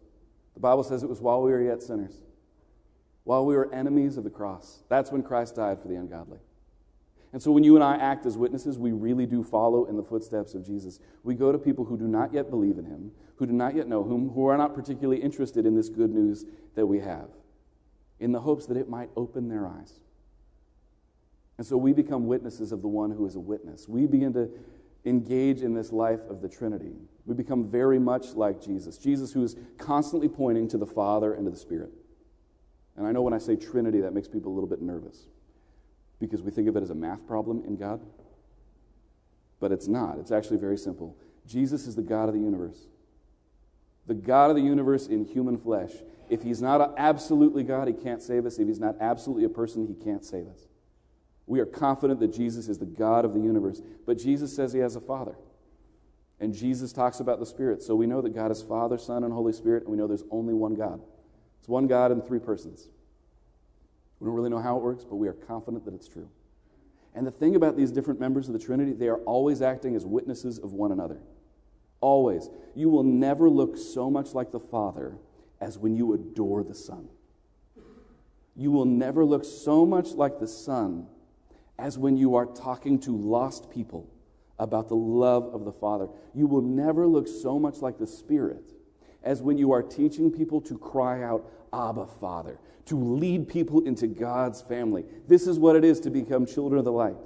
The 0.53 0.59
Bible 0.59 0.83
says 0.83 1.03
it 1.03 1.09
was 1.09 1.21
while 1.21 1.41
we 1.41 1.51
were 1.51 1.61
yet 1.61 1.81
sinners, 1.81 2.15
while 3.23 3.45
we 3.45 3.55
were 3.55 3.73
enemies 3.73 4.17
of 4.17 4.23
the 4.23 4.29
cross. 4.29 4.83
That's 4.89 5.11
when 5.11 5.23
Christ 5.23 5.55
died 5.55 5.81
for 5.81 5.87
the 5.87 5.95
ungodly. 5.95 6.39
And 7.31 7.41
so 7.41 7.51
when 7.51 7.63
you 7.63 7.75
and 7.75 7.83
I 7.83 7.95
act 7.95 8.25
as 8.25 8.37
witnesses, 8.37 8.79
we 8.79 8.91
really 8.91 9.27
do 9.27 9.43
follow 9.43 9.85
in 9.85 9.97
the 9.97 10.03
footsteps 10.03 10.55
of 10.55 10.65
Jesus. 10.65 10.99
We 11.23 11.35
go 11.35 11.51
to 11.51 11.59
people 11.59 11.85
who 11.85 11.97
do 11.97 12.07
not 12.07 12.33
yet 12.33 12.49
believe 12.49 12.79
in 12.79 12.85
him, 12.85 13.11
who 13.35 13.45
do 13.45 13.53
not 13.53 13.75
yet 13.75 13.87
know 13.87 14.03
him, 14.03 14.29
who 14.29 14.47
are 14.47 14.57
not 14.57 14.73
particularly 14.73 15.21
interested 15.21 15.65
in 15.65 15.75
this 15.75 15.89
good 15.89 16.09
news 16.11 16.45
that 16.75 16.87
we 16.87 16.99
have, 16.99 17.29
in 18.19 18.31
the 18.31 18.39
hopes 18.39 18.65
that 18.65 18.77
it 18.77 18.89
might 18.89 19.09
open 19.15 19.47
their 19.47 19.67
eyes. 19.67 19.99
And 21.59 21.67
so 21.67 21.77
we 21.77 21.93
become 21.93 22.25
witnesses 22.25 22.71
of 22.71 22.81
the 22.81 22.87
one 22.87 23.11
who 23.11 23.27
is 23.27 23.35
a 23.35 23.39
witness. 23.39 23.87
We 23.87 24.07
begin 24.07 24.33
to 24.33 24.49
engage 25.05 25.61
in 25.61 25.73
this 25.73 25.91
life 25.91 26.21
of 26.29 26.41
the 26.41 26.49
Trinity. 26.49 26.93
We 27.25 27.35
become 27.35 27.63
very 27.63 27.99
much 27.99 28.33
like 28.33 28.61
Jesus. 28.61 28.97
Jesus, 28.97 29.33
who 29.33 29.43
is 29.43 29.55
constantly 29.77 30.29
pointing 30.29 30.67
to 30.69 30.77
the 30.77 30.85
Father 30.85 31.33
and 31.33 31.45
to 31.45 31.51
the 31.51 31.57
Spirit. 31.57 31.91
And 32.99 33.07
I 33.07 33.13
know 33.13 33.21
when 33.21 33.33
I 33.33 33.37
say 33.37 33.55
Trinity, 33.55 34.01
that 34.01 34.13
makes 34.13 34.27
people 34.27 34.51
a 34.51 34.55
little 34.55 34.67
bit 34.67 34.81
nervous 34.81 35.27
because 36.19 36.41
we 36.41 36.51
think 36.51 36.67
of 36.67 36.75
it 36.75 36.83
as 36.83 36.89
a 36.89 36.95
math 36.95 37.25
problem 37.25 37.63
in 37.65 37.77
God. 37.77 38.01
But 39.61 39.71
it's 39.71 39.87
not. 39.87 40.17
It's 40.19 40.31
actually 40.31 40.57
very 40.57 40.77
simple. 40.77 41.15
Jesus 41.47 41.87
is 41.87 41.95
the 41.95 42.01
God 42.01 42.27
of 42.27 42.35
the 42.35 42.41
universe. 42.41 42.87
The 44.05 44.15
God 44.15 44.49
of 44.49 44.57
the 44.57 44.61
universe 44.61 45.07
in 45.07 45.23
human 45.23 45.57
flesh. 45.57 45.91
If 46.29 46.43
he's 46.43 46.61
not 46.61 46.93
absolutely 46.97 47.63
God, 47.63 47.87
he 47.87 47.93
can't 47.93 48.21
save 48.21 48.45
us. 48.45 48.59
If 48.59 48.67
he's 48.67 48.81
not 48.81 48.97
absolutely 48.99 49.45
a 49.45 49.49
person, 49.49 49.87
he 49.87 49.93
can't 49.93 50.25
save 50.25 50.47
us. 50.47 50.67
We 51.47 51.61
are 51.61 51.65
confident 51.65 52.19
that 52.19 52.33
Jesus 52.33 52.67
is 52.67 52.79
the 52.79 52.85
God 52.85 53.23
of 53.23 53.33
the 53.33 53.39
universe. 53.39 53.81
But 54.05 54.17
Jesus 54.17 54.53
says 54.53 54.73
he 54.73 54.79
has 54.79 54.97
a 54.97 55.01
Father. 55.01 55.35
And 56.37 56.53
Jesus 56.53 56.91
talks 56.91 57.21
about 57.21 57.39
the 57.39 57.45
Spirit. 57.45 57.81
So 57.81 57.95
we 57.95 58.07
know 58.07 58.21
that 58.21 58.35
God 58.35 58.51
is 58.51 58.61
Father, 58.61 58.97
Son, 58.97 59.23
and 59.23 59.31
Holy 59.31 59.53
Spirit, 59.53 59.83
and 59.83 59.91
we 59.91 59.97
know 59.97 60.05
there's 60.05 60.25
only 60.31 60.53
one 60.53 60.75
God. 60.75 60.99
It's 61.59 61.67
one 61.67 61.87
God 61.87 62.11
in 62.11 62.21
three 62.21 62.39
persons. 62.39 62.89
We 64.19 64.25
don't 64.25 64.35
really 64.35 64.49
know 64.49 64.59
how 64.59 64.77
it 64.77 64.83
works, 64.83 65.03
but 65.03 65.15
we 65.15 65.27
are 65.27 65.33
confident 65.33 65.85
that 65.85 65.93
it's 65.93 66.07
true. 66.07 66.29
And 67.15 67.25
the 67.25 67.31
thing 67.31 67.55
about 67.55 67.77
these 67.77 67.91
different 67.91 68.19
members 68.19 68.47
of 68.47 68.53
the 68.53 68.59
Trinity, 68.59 68.93
they 68.93 69.07
are 69.07 69.17
always 69.19 69.61
acting 69.61 69.95
as 69.95 70.05
witnesses 70.05 70.59
of 70.59 70.73
one 70.73 70.91
another. 70.91 71.19
Always. 72.01 72.49
You 72.75 72.89
will 72.89 73.03
never 73.03 73.49
look 73.49 73.77
so 73.77 74.09
much 74.09 74.33
like 74.33 74.51
the 74.51 74.59
Father 74.59 75.17
as 75.59 75.77
when 75.77 75.95
you 75.95 76.13
adore 76.13 76.63
the 76.63 76.75
Son. 76.75 77.09
You 78.55 78.71
will 78.71 78.85
never 78.85 79.25
look 79.25 79.45
so 79.45 79.85
much 79.85 80.11
like 80.11 80.39
the 80.39 80.47
Son 80.47 81.07
as 81.77 81.97
when 81.97 82.17
you 82.17 82.35
are 82.35 82.45
talking 82.45 82.99
to 82.99 83.15
lost 83.15 83.69
people 83.71 84.09
about 84.57 84.89
the 84.89 84.95
love 84.95 85.53
of 85.53 85.63
the 85.63 85.71
Father. 85.71 86.09
You 86.33 86.45
will 86.45 86.61
never 86.61 87.07
look 87.07 87.27
so 87.27 87.57
much 87.57 87.77
like 87.77 87.97
the 87.97 88.07
Spirit 88.07 88.73
as 89.23 89.41
when 89.41 89.57
you 89.57 89.71
are 89.71 89.83
teaching 89.83 90.31
people 90.31 90.61
to 90.61 90.77
cry 90.77 91.23
out, 91.23 91.45
Abba, 91.73 92.07
Father, 92.07 92.59
to 92.85 92.95
lead 92.95 93.47
people 93.47 93.81
into 93.85 94.07
God's 94.07 94.61
family. 94.61 95.05
This 95.27 95.47
is 95.47 95.59
what 95.59 95.75
it 95.75 95.83
is 95.83 95.99
to 96.01 96.09
become 96.09 96.45
children 96.45 96.79
of 96.79 96.85
the 96.85 96.91
light, 96.91 97.17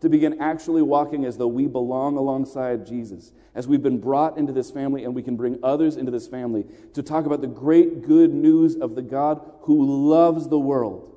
to 0.00 0.08
begin 0.08 0.40
actually 0.40 0.82
walking 0.82 1.24
as 1.24 1.36
though 1.36 1.48
we 1.48 1.66
belong 1.66 2.16
alongside 2.16 2.86
Jesus, 2.86 3.32
as 3.54 3.66
we've 3.66 3.82
been 3.82 3.98
brought 3.98 4.38
into 4.38 4.52
this 4.52 4.70
family 4.70 5.04
and 5.04 5.14
we 5.14 5.22
can 5.22 5.36
bring 5.36 5.58
others 5.62 5.96
into 5.96 6.12
this 6.12 6.28
family, 6.28 6.64
to 6.94 7.02
talk 7.02 7.26
about 7.26 7.40
the 7.40 7.48
great 7.48 8.06
good 8.06 8.32
news 8.32 8.76
of 8.76 8.94
the 8.94 9.02
God 9.02 9.40
who 9.62 10.08
loves 10.08 10.48
the 10.48 10.58
world, 10.58 11.16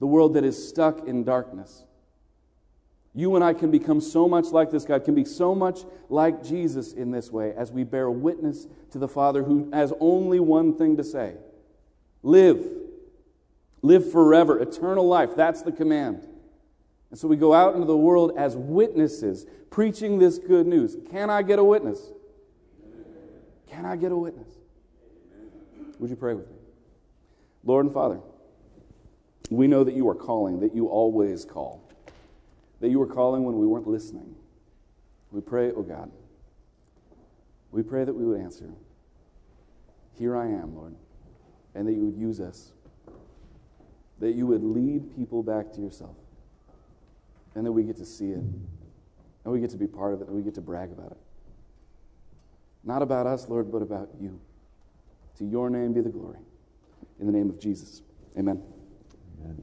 the 0.00 0.06
world 0.06 0.34
that 0.34 0.44
is 0.44 0.68
stuck 0.68 1.06
in 1.06 1.24
darkness. 1.24 1.85
You 3.16 3.34
and 3.34 3.42
I 3.42 3.54
can 3.54 3.70
become 3.70 4.02
so 4.02 4.28
much 4.28 4.48
like 4.52 4.70
this 4.70 4.84
God, 4.84 5.04
can 5.06 5.14
be 5.14 5.24
so 5.24 5.54
much 5.54 5.80
like 6.10 6.44
Jesus 6.44 6.92
in 6.92 7.10
this 7.10 7.32
way 7.32 7.54
as 7.56 7.72
we 7.72 7.82
bear 7.82 8.10
witness 8.10 8.66
to 8.90 8.98
the 8.98 9.08
Father 9.08 9.42
who 9.42 9.70
has 9.72 9.90
only 10.00 10.38
one 10.38 10.76
thing 10.76 10.98
to 10.98 11.02
say 11.02 11.34
live. 12.22 12.62
Live 13.80 14.12
forever, 14.12 14.60
eternal 14.60 15.08
life. 15.08 15.34
That's 15.34 15.62
the 15.62 15.72
command. 15.72 16.28
And 17.10 17.18
so 17.18 17.26
we 17.26 17.36
go 17.36 17.54
out 17.54 17.74
into 17.74 17.86
the 17.86 17.96
world 17.96 18.32
as 18.36 18.54
witnesses, 18.54 19.46
preaching 19.70 20.18
this 20.18 20.38
good 20.38 20.66
news. 20.66 20.96
Can 21.10 21.30
I 21.30 21.40
get 21.40 21.58
a 21.58 21.64
witness? 21.64 22.10
Can 23.66 23.86
I 23.86 23.96
get 23.96 24.12
a 24.12 24.16
witness? 24.16 24.48
Would 25.98 26.10
you 26.10 26.16
pray 26.16 26.34
with 26.34 26.48
me? 26.50 26.56
Lord 27.64 27.86
and 27.86 27.94
Father, 27.94 28.20
we 29.48 29.68
know 29.68 29.84
that 29.84 29.94
you 29.94 30.06
are 30.10 30.14
calling, 30.14 30.60
that 30.60 30.74
you 30.74 30.88
always 30.88 31.46
call 31.46 31.85
that 32.80 32.88
you 32.88 32.98
were 32.98 33.06
calling 33.06 33.44
when 33.44 33.58
we 33.58 33.66
weren't 33.66 33.86
listening. 33.86 34.34
We 35.30 35.40
pray, 35.40 35.72
oh 35.72 35.82
God, 35.82 36.10
we 37.70 37.82
pray 37.82 38.04
that 38.04 38.14
we 38.14 38.24
would 38.24 38.40
answer. 38.40 38.70
Here 40.18 40.36
I 40.36 40.46
am, 40.46 40.74
Lord, 40.74 40.94
and 41.74 41.86
that 41.86 41.92
you 41.92 42.04
would 42.04 42.16
use 42.16 42.40
us, 42.40 42.72
that 44.18 44.32
you 44.32 44.46
would 44.46 44.64
lead 44.64 45.14
people 45.14 45.42
back 45.42 45.72
to 45.72 45.80
yourself, 45.80 46.16
and 47.54 47.66
that 47.66 47.72
we 47.72 47.82
get 47.82 47.96
to 47.96 48.06
see 48.06 48.30
it, 48.30 48.38
and 48.38 48.64
we 49.44 49.60
get 49.60 49.70
to 49.70 49.76
be 49.76 49.86
part 49.86 50.14
of 50.14 50.22
it, 50.22 50.28
and 50.28 50.36
we 50.36 50.42
get 50.42 50.54
to 50.54 50.60
brag 50.60 50.90
about 50.92 51.10
it. 51.10 51.18
Not 52.84 53.02
about 53.02 53.26
us, 53.26 53.48
Lord, 53.48 53.70
but 53.70 53.82
about 53.82 54.10
you. 54.20 54.40
To 55.38 55.44
your 55.44 55.68
name 55.68 55.92
be 55.92 56.00
the 56.00 56.08
glory. 56.08 56.38
In 57.20 57.26
the 57.26 57.32
name 57.32 57.50
of 57.50 57.60
Jesus. 57.60 58.02
Amen. 58.38 58.62
Amen. 59.40 59.62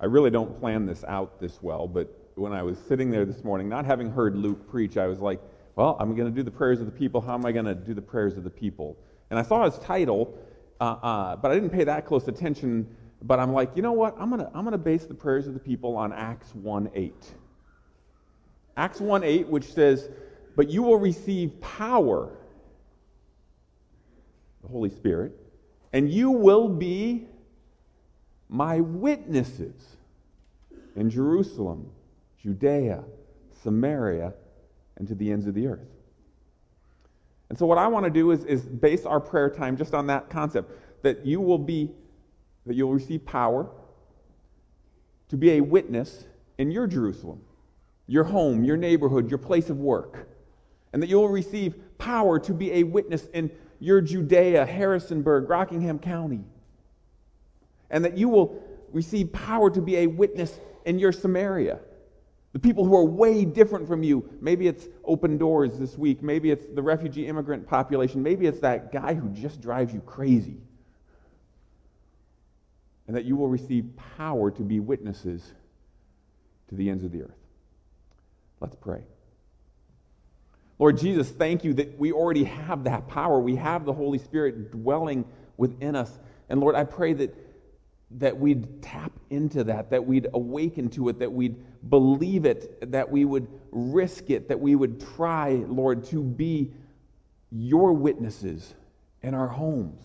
I 0.00 0.06
really 0.06 0.30
don't 0.30 0.58
plan 0.60 0.86
this 0.86 1.04
out 1.04 1.40
this 1.40 1.62
well, 1.62 1.88
but 1.88 2.08
when 2.36 2.52
I 2.52 2.62
was 2.62 2.78
sitting 2.78 3.10
there 3.10 3.24
this 3.24 3.42
morning, 3.42 3.68
not 3.68 3.84
having 3.84 4.10
heard 4.10 4.36
Luke 4.36 4.68
preach, 4.70 4.96
I 4.96 5.06
was 5.06 5.18
like, 5.18 5.40
well, 5.74 5.96
I'm 5.98 6.14
going 6.14 6.28
to 6.28 6.34
do 6.34 6.42
the 6.42 6.50
prayers 6.50 6.80
of 6.80 6.86
the 6.86 6.92
people. 6.92 7.20
How 7.20 7.34
am 7.34 7.44
I 7.44 7.52
going 7.52 7.64
to 7.64 7.74
do 7.74 7.94
the 7.94 8.02
prayers 8.02 8.36
of 8.36 8.44
the 8.44 8.50
people? 8.50 8.96
And 9.30 9.38
I 9.38 9.42
saw 9.42 9.64
his 9.64 9.78
title, 9.78 10.36
uh, 10.80 10.84
uh, 10.84 11.36
but 11.36 11.50
I 11.50 11.54
didn't 11.54 11.70
pay 11.70 11.84
that 11.84 12.06
close 12.06 12.26
attention. 12.28 12.96
But 13.22 13.40
I'm 13.40 13.52
like, 13.52 13.70
you 13.74 13.82
know 13.82 13.92
what? 13.92 14.16
I'm 14.18 14.30
going 14.30 14.40
to 14.40 14.50
I'm 14.54 14.70
to 14.70 14.78
base 14.78 15.04
the 15.04 15.14
prayers 15.14 15.46
of 15.46 15.54
the 15.54 15.60
people 15.60 15.96
on 15.96 16.12
Acts 16.12 16.54
1 16.54 16.90
8. 16.94 17.14
Acts 18.76 19.00
1 19.00 19.24
8, 19.24 19.48
which 19.48 19.72
says, 19.72 20.08
But 20.54 20.68
you 20.68 20.82
will 20.82 20.98
receive 20.98 21.60
power, 21.60 22.30
the 24.62 24.68
Holy 24.68 24.90
Spirit, 24.90 25.32
and 25.92 26.08
you 26.08 26.30
will 26.30 26.68
be 26.68 27.26
my 28.48 28.80
witnesses 28.80 29.96
in 30.96 31.10
Jerusalem, 31.10 31.90
Judea, 32.42 33.04
Samaria, 33.62 34.32
and 34.96 35.06
to 35.08 35.14
the 35.14 35.30
ends 35.30 35.46
of 35.46 35.54
the 35.54 35.66
earth. 35.66 35.86
And 37.48 37.58
so, 37.58 37.66
what 37.66 37.78
I 37.78 37.86
want 37.86 38.04
to 38.04 38.10
do 38.10 38.30
is, 38.30 38.44
is 38.44 38.62
base 38.62 39.06
our 39.06 39.20
prayer 39.20 39.48
time 39.48 39.76
just 39.76 39.94
on 39.94 40.06
that 40.08 40.28
concept 40.28 40.72
that 41.02 41.24
you 41.24 41.40
will 41.40 41.58
be, 41.58 41.90
that 42.66 42.74
you'll 42.74 42.92
receive 42.92 43.24
power 43.24 43.70
to 45.28 45.36
be 45.36 45.52
a 45.52 45.60
witness 45.60 46.24
in 46.58 46.70
your 46.70 46.86
Jerusalem, 46.86 47.40
your 48.06 48.24
home, 48.24 48.64
your 48.64 48.76
neighborhood, 48.76 49.30
your 49.30 49.38
place 49.38 49.70
of 49.70 49.78
work. 49.78 50.28
And 50.92 51.02
that 51.02 51.08
you'll 51.08 51.28
receive 51.28 51.74
power 51.98 52.38
to 52.40 52.54
be 52.54 52.72
a 52.72 52.82
witness 52.82 53.26
in 53.34 53.50
your 53.78 54.00
Judea, 54.00 54.64
Harrisonburg, 54.66 55.48
Rockingham 55.48 55.98
County. 55.98 56.40
And 57.90 58.04
that 58.04 58.16
you 58.18 58.28
will 58.28 58.62
receive 58.92 59.32
power 59.32 59.70
to 59.70 59.80
be 59.80 59.96
a 59.98 60.06
witness 60.06 60.58
in 60.84 60.98
your 60.98 61.12
Samaria. 61.12 61.80
The 62.52 62.58
people 62.58 62.84
who 62.84 62.96
are 62.96 63.04
way 63.04 63.44
different 63.44 63.86
from 63.86 64.02
you. 64.02 64.28
Maybe 64.40 64.66
it's 64.66 64.86
open 65.04 65.36
doors 65.36 65.78
this 65.78 65.98
week. 65.98 66.22
Maybe 66.22 66.50
it's 66.50 66.64
the 66.74 66.82
refugee 66.82 67.26
immigrant 67.26 67.66
population. 67.66 68.22
Maybe 68.22 68.46
it's 68.46 68.60
that 68.60 68.90
guy 68.90 69.14
who 69.14 69.28
just 69.28 69.60
drives 69.60 69.92
you 69.92 70.00
crazy. 70.00 70.56
And 73.06 73.16
that 73.16 73.24
you 73.24 73.36
will 73.36 73.48
receive 73.48 73.90
power 74.16 74.50
to 74.50 74.62
be 74.62 74.80
witnesses 74.80 75.42
to 76.68 76.74
the 76.74 76.90
ends 76.90 77.04
of 77.04 77.12
the 77.12 77.22
earth. 77.22 77.36
Let's 78.60 78.76
pray. 78.76 79.02
Lord 80.78 80.98
Jesus, 80.98 81.28
thank 81.28 81.64
you 81.64 81.74
that 81.74 81.98
we 81.98 82.12
already 82.12 82.44
have 82.44 82.84
that 82.84 83.08
power. 83.08 83.40
We 83.40 83.56
have 83.56 83.84
the 83.84 83.92
Holy 83.92 84.18
Spirit 84.18 84.70
dwelling 84.70 85.24
within 85.56 85.96
us. 85.96 86.10
And 86.48 86.60
Lord, 86.60 86.74
I 86.74 86.84
pray 86.84 87.12
that, 87.14 87.34
that 88.10 88.36
we'd 88.36 88.82
tap 88.82 89.12
into 89.30 89.64
that, 89.64 89.90
that 89.90 90.04
we'd 90.04 90.28
awaken 90.32 90.88
to 90.88 91.08
it, 91.08 91.18
that 91.18 91.30
we'd 91.30 91.56
believe 91.90 92.46
it, 92.46 92.90
that 92.90 93.10
we 93.10 93.24
would 93.24 93.46
risk 93.70 94.30
it, 94.30 94.48
that 94.48 94.58
we 94.58 94.74
would 94.74 95.00
try, 95.14 95.62
Lord, 95.68 96.04
to 96.04 96.22
be 96.22 96.72
your 97.50 97.92
witnesses 97.92 98.74
in 99.22 99.34
our 99.34 99.48
homes. 99.48 100.02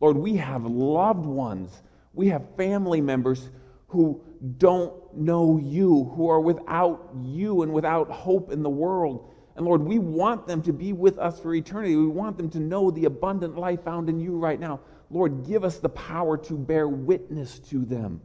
Lord, 0.00 0.16
we 0.16 0.36
have 0.36 0.64
loved 0.64 1.26
ones, 1.26 1.82
we 2.14 2.28
have 2.28 2.44
family 2.56 3.00
members 3.00 3.50
who 3.88 4.20
don't 4.58 4.92
know 5.16 5.58
you, 5.58 6.12
who 6.14 6.28
are 6.28 6.40
without 6.40 7.10
you 7.22 7.62
and 7.62 7.72
without 7.72 8.10
hope 8.10 8.52
in 8.52 8.62
the 8.62 8.70
world. 8.70 9.32
And 9.56 9.66
Lord, 9.66 9.82
we 9.82 9.98
want 9.98 10.46
them 10.46 10.62
to 10.62 10.72
be 10.72 10.92
with 10.92 11.18
us 11.18 11.40
for 11.40 11.52
eternity. 11.52 11.96
We 11.96 12.06
want 12.06 12.36
them 12.36 12.48
to 12.50 12.60
know 12.60 12.92
the 12.92 13.06
abundant 13.06 13.56
life 13.56 13.82
found 13.82 14.08
in 14.08 14.20
you 14.20 14.36
right 14.36 14.60
now. 14.60 14.78
Lord, 15.10 15.46
give 15.46 15.64
us 15.64 15.78
the 15.78 15.88
power 15.88 16.36
to 16.36 16.54
bear 16.54 16.86
witness 16.86 17.58
to 17.70 17.84
them. 17.84 18.20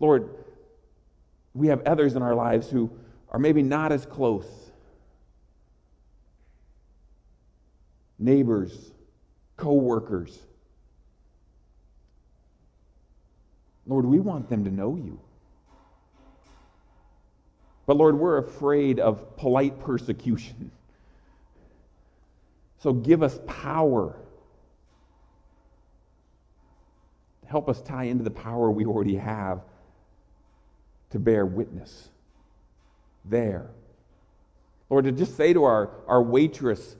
Lord, 0.00 0.30
we 1.54 1.68
have 1.68 1.82
others 1.82 2.14
in 2.14 2.22
our 2.22 2.34
lives 2.34 2.70
who 2.70 2.90
are 3.30 3.38
maybe 3.38 3.62
not 3.62 3.92
as 3.92 4.06
close 4.06 4.46
neighbors, 8.18 8.92
co 9.56 9.74
workers. 9.74 10.38
Lord, 13.86 14.04
we 14.04 14.20
want 14.20 14.48
them 14.48 14.64
to 14.64 14.70
know 14.70 14.96
you. 14.96 15.20
But 17.86 17.96
Lord, 17.96 18.18
we're 18.18 18.38
afraid 18.38 19.00
of 19.00 19.36
polite 19.36 19.80
persecution. 19.80 20.70
So 22.78 22.92
give 22.92 23.22
us 23.22 23.38
power. 23.46 24.16
Help 27.46 27.68
us 27.68 27.80
tie 27.80 28.04
into 28.04 28.24
the 28.24 28.30
power 28.30 28.70
we 28.70 28.84
already 28.84 29.16
have 29.16 29.62
to 31.10 31.18
bear 31.18 31.44
witness 31.46 32.10
there. 33.24 33.70
Lord, 34.90 35.04
to 35.04 35.12
just 35.12 35.36
say 35.36 35.52
to 35.52 35.64
our, 35.64 35.90
our 36.06 36.22
waitress, 36.22 36.96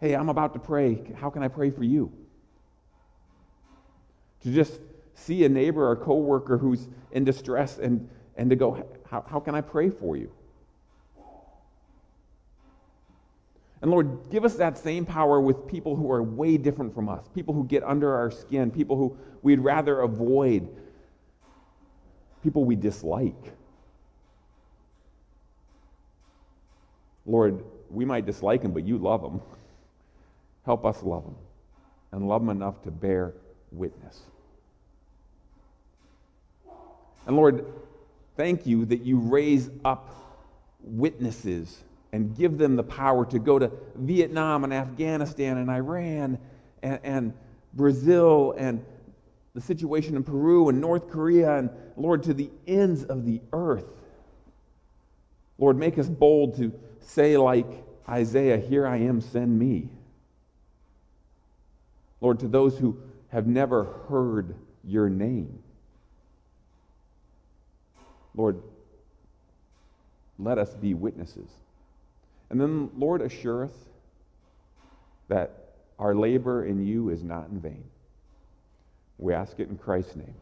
hey, 0.00 0.14
I'm 0.14 0.28
about 0.28 0.52
to 0.54 0.58
pray. 0.58 1.00
How 1.16 1.30
can 1.30 1.42
I 1.42 1.48
pray 1.48 1.70
for 1.70 1.84
you? 1.84 2.12
To 4.42 4.52
just 4.52 4.80
see 5.14 5.44
a 5.44 5.48
neighbor 5.48 5.88
or 5.88 5.96
coworker 5.96 6.58
who's 6.58 6.86
in 7.12 7.24
distress 7.24 7.78
and, 7.78 8.08
and 8.36 8.50
to 8.50 8.56
go, 8.56 8.84
how, 9.08 9.24
how 9.28 9.40
can 9.40 9.54
I 9.54 9.62
pray 9.62 9.90
for 9.90 10.16
you? 10.16 10.30
And 13.82 13.90
Lord, 13.90 14.30
give 14.30 14.44
us 14.44 14.54
that 14.56 14.78
same 14.78 15.04
power 15.04 15.40
with 15.40 15.66
people 15.66 15.96
who 15.96 16.10
are 16.10 16.22
way 16.22 16.56
different 16.56 16.94
from 16.94 17.08
us, 17.08 17.28
people 17.34 17.52
who 17.52 17.64
get 17.64 17.82
under 17.82 18.14
our 18.14 18.30
skin, 18.30 18.70
people 18.70 18.96
who 18.96 19.16
we'd 19.42 19.60
rather 19.60 20.00
avoid, 20.00 20.68
people 22.42 22.64
we 22.64 22.74
dislike. 22.74 23.34
Lord, 27.26 27.64
we 27.90 28.04
might 28.04 28.24
dislike 28.24 28.62
them, 28.62 28.72
but 28.72 28.84
you 28.84 28.98
love 28.98 29.20
them. 29.20 29.42
Help 30.64 30.84
us 30.86 31.02
love 31.02 31.24
them 31.24 31.36
and 32.12 32.28
love 32.28 32.40
them 32.40 32.50
enough 32.50 32.82
to 32.82 32.90
bear 32.90 33.34
witness. 33.70 34.20
And 37.26 37.36
Lord, 37.36 37.66
thank 38.36 38.66
you 38.66 38.84
that 38.86 39.02
you 39.02 39.18
raise 39.18 39.68
up 39.84 40.08
witnesses 40.80 41.82
and 42.12 42.36
give 42.36 42.58
them 42.58 42.76
the 42.76 42.82
power 42.82 43.26
to 43.26 43.38
go 43.38 43.58
to 43.58 43.70
Vietnam 43.96 44.64
and 44.64 44.72
Afghanistan 44.72 45.58
and 45.58 45.70
Iran 45.70 46.38
and, 46.82 47.00
and 47.02 47.32
Brazil 47.74 48.54
and 48.56 48.84
the 49.54 49.60
situation 49.60 50.16
in 50.16 50.22
Peru 50.22 50.68
and 50.68 50.80
North 50.80 51.08
Korea 51.08 51.56
and, 51.56 51.70
Lord, 51.96 52.22
to 52.24 52.34
the 52.34 52.50
ends 52.66 53.04
of 53.04 53.24
the 53.24 53.40
earth. 53.52 53.86
Lord, 55.58 55.78
make 55.78 55.98
us 55.98 56.08
bold 56.08 56.56
to 56.56 56.72
say, 57.00 57.36
like 57.36 57.66
Isaiah, 58.08 58.58
Here 58.58 58.86
I 58.86 58.98
am, 58.98 59.20
send 59.20 59.58
me. 59.58 59.88
Lord, 62.20 62.40
to 62.40 62.48
those 62.48 62.78
who 62.78 62.98
have 63.28 63.46
never 63.46 63.84
heard 64.08 64.54
your 64.84 65.08
name. 65.08 65.58
Lord, 68.34 68.62
let 70.38 70.58
us 70.58 70.74
be 70.74 70.94
witnesses. 70.94 71.48
And 72.50 72.60
then, 72.60 72.90
Lord, 72.96 73.22
assure 73.22 73.64
us 73.64 73.72
that 75.28 75.74
our 75.98 76.14
labor 76.14 76.64
in 76.64 76.86
you 76.86 77.10
is 77.10 77.22
not 77.22 77.48
in 77.48 77.60
vain. 77.60 77.84
We 79.18 79.32
ask 79.32 79.58
it 79.58 79.68
in 79.68 79.76
Christ's 79.76 80.16
name. 80.16 80.34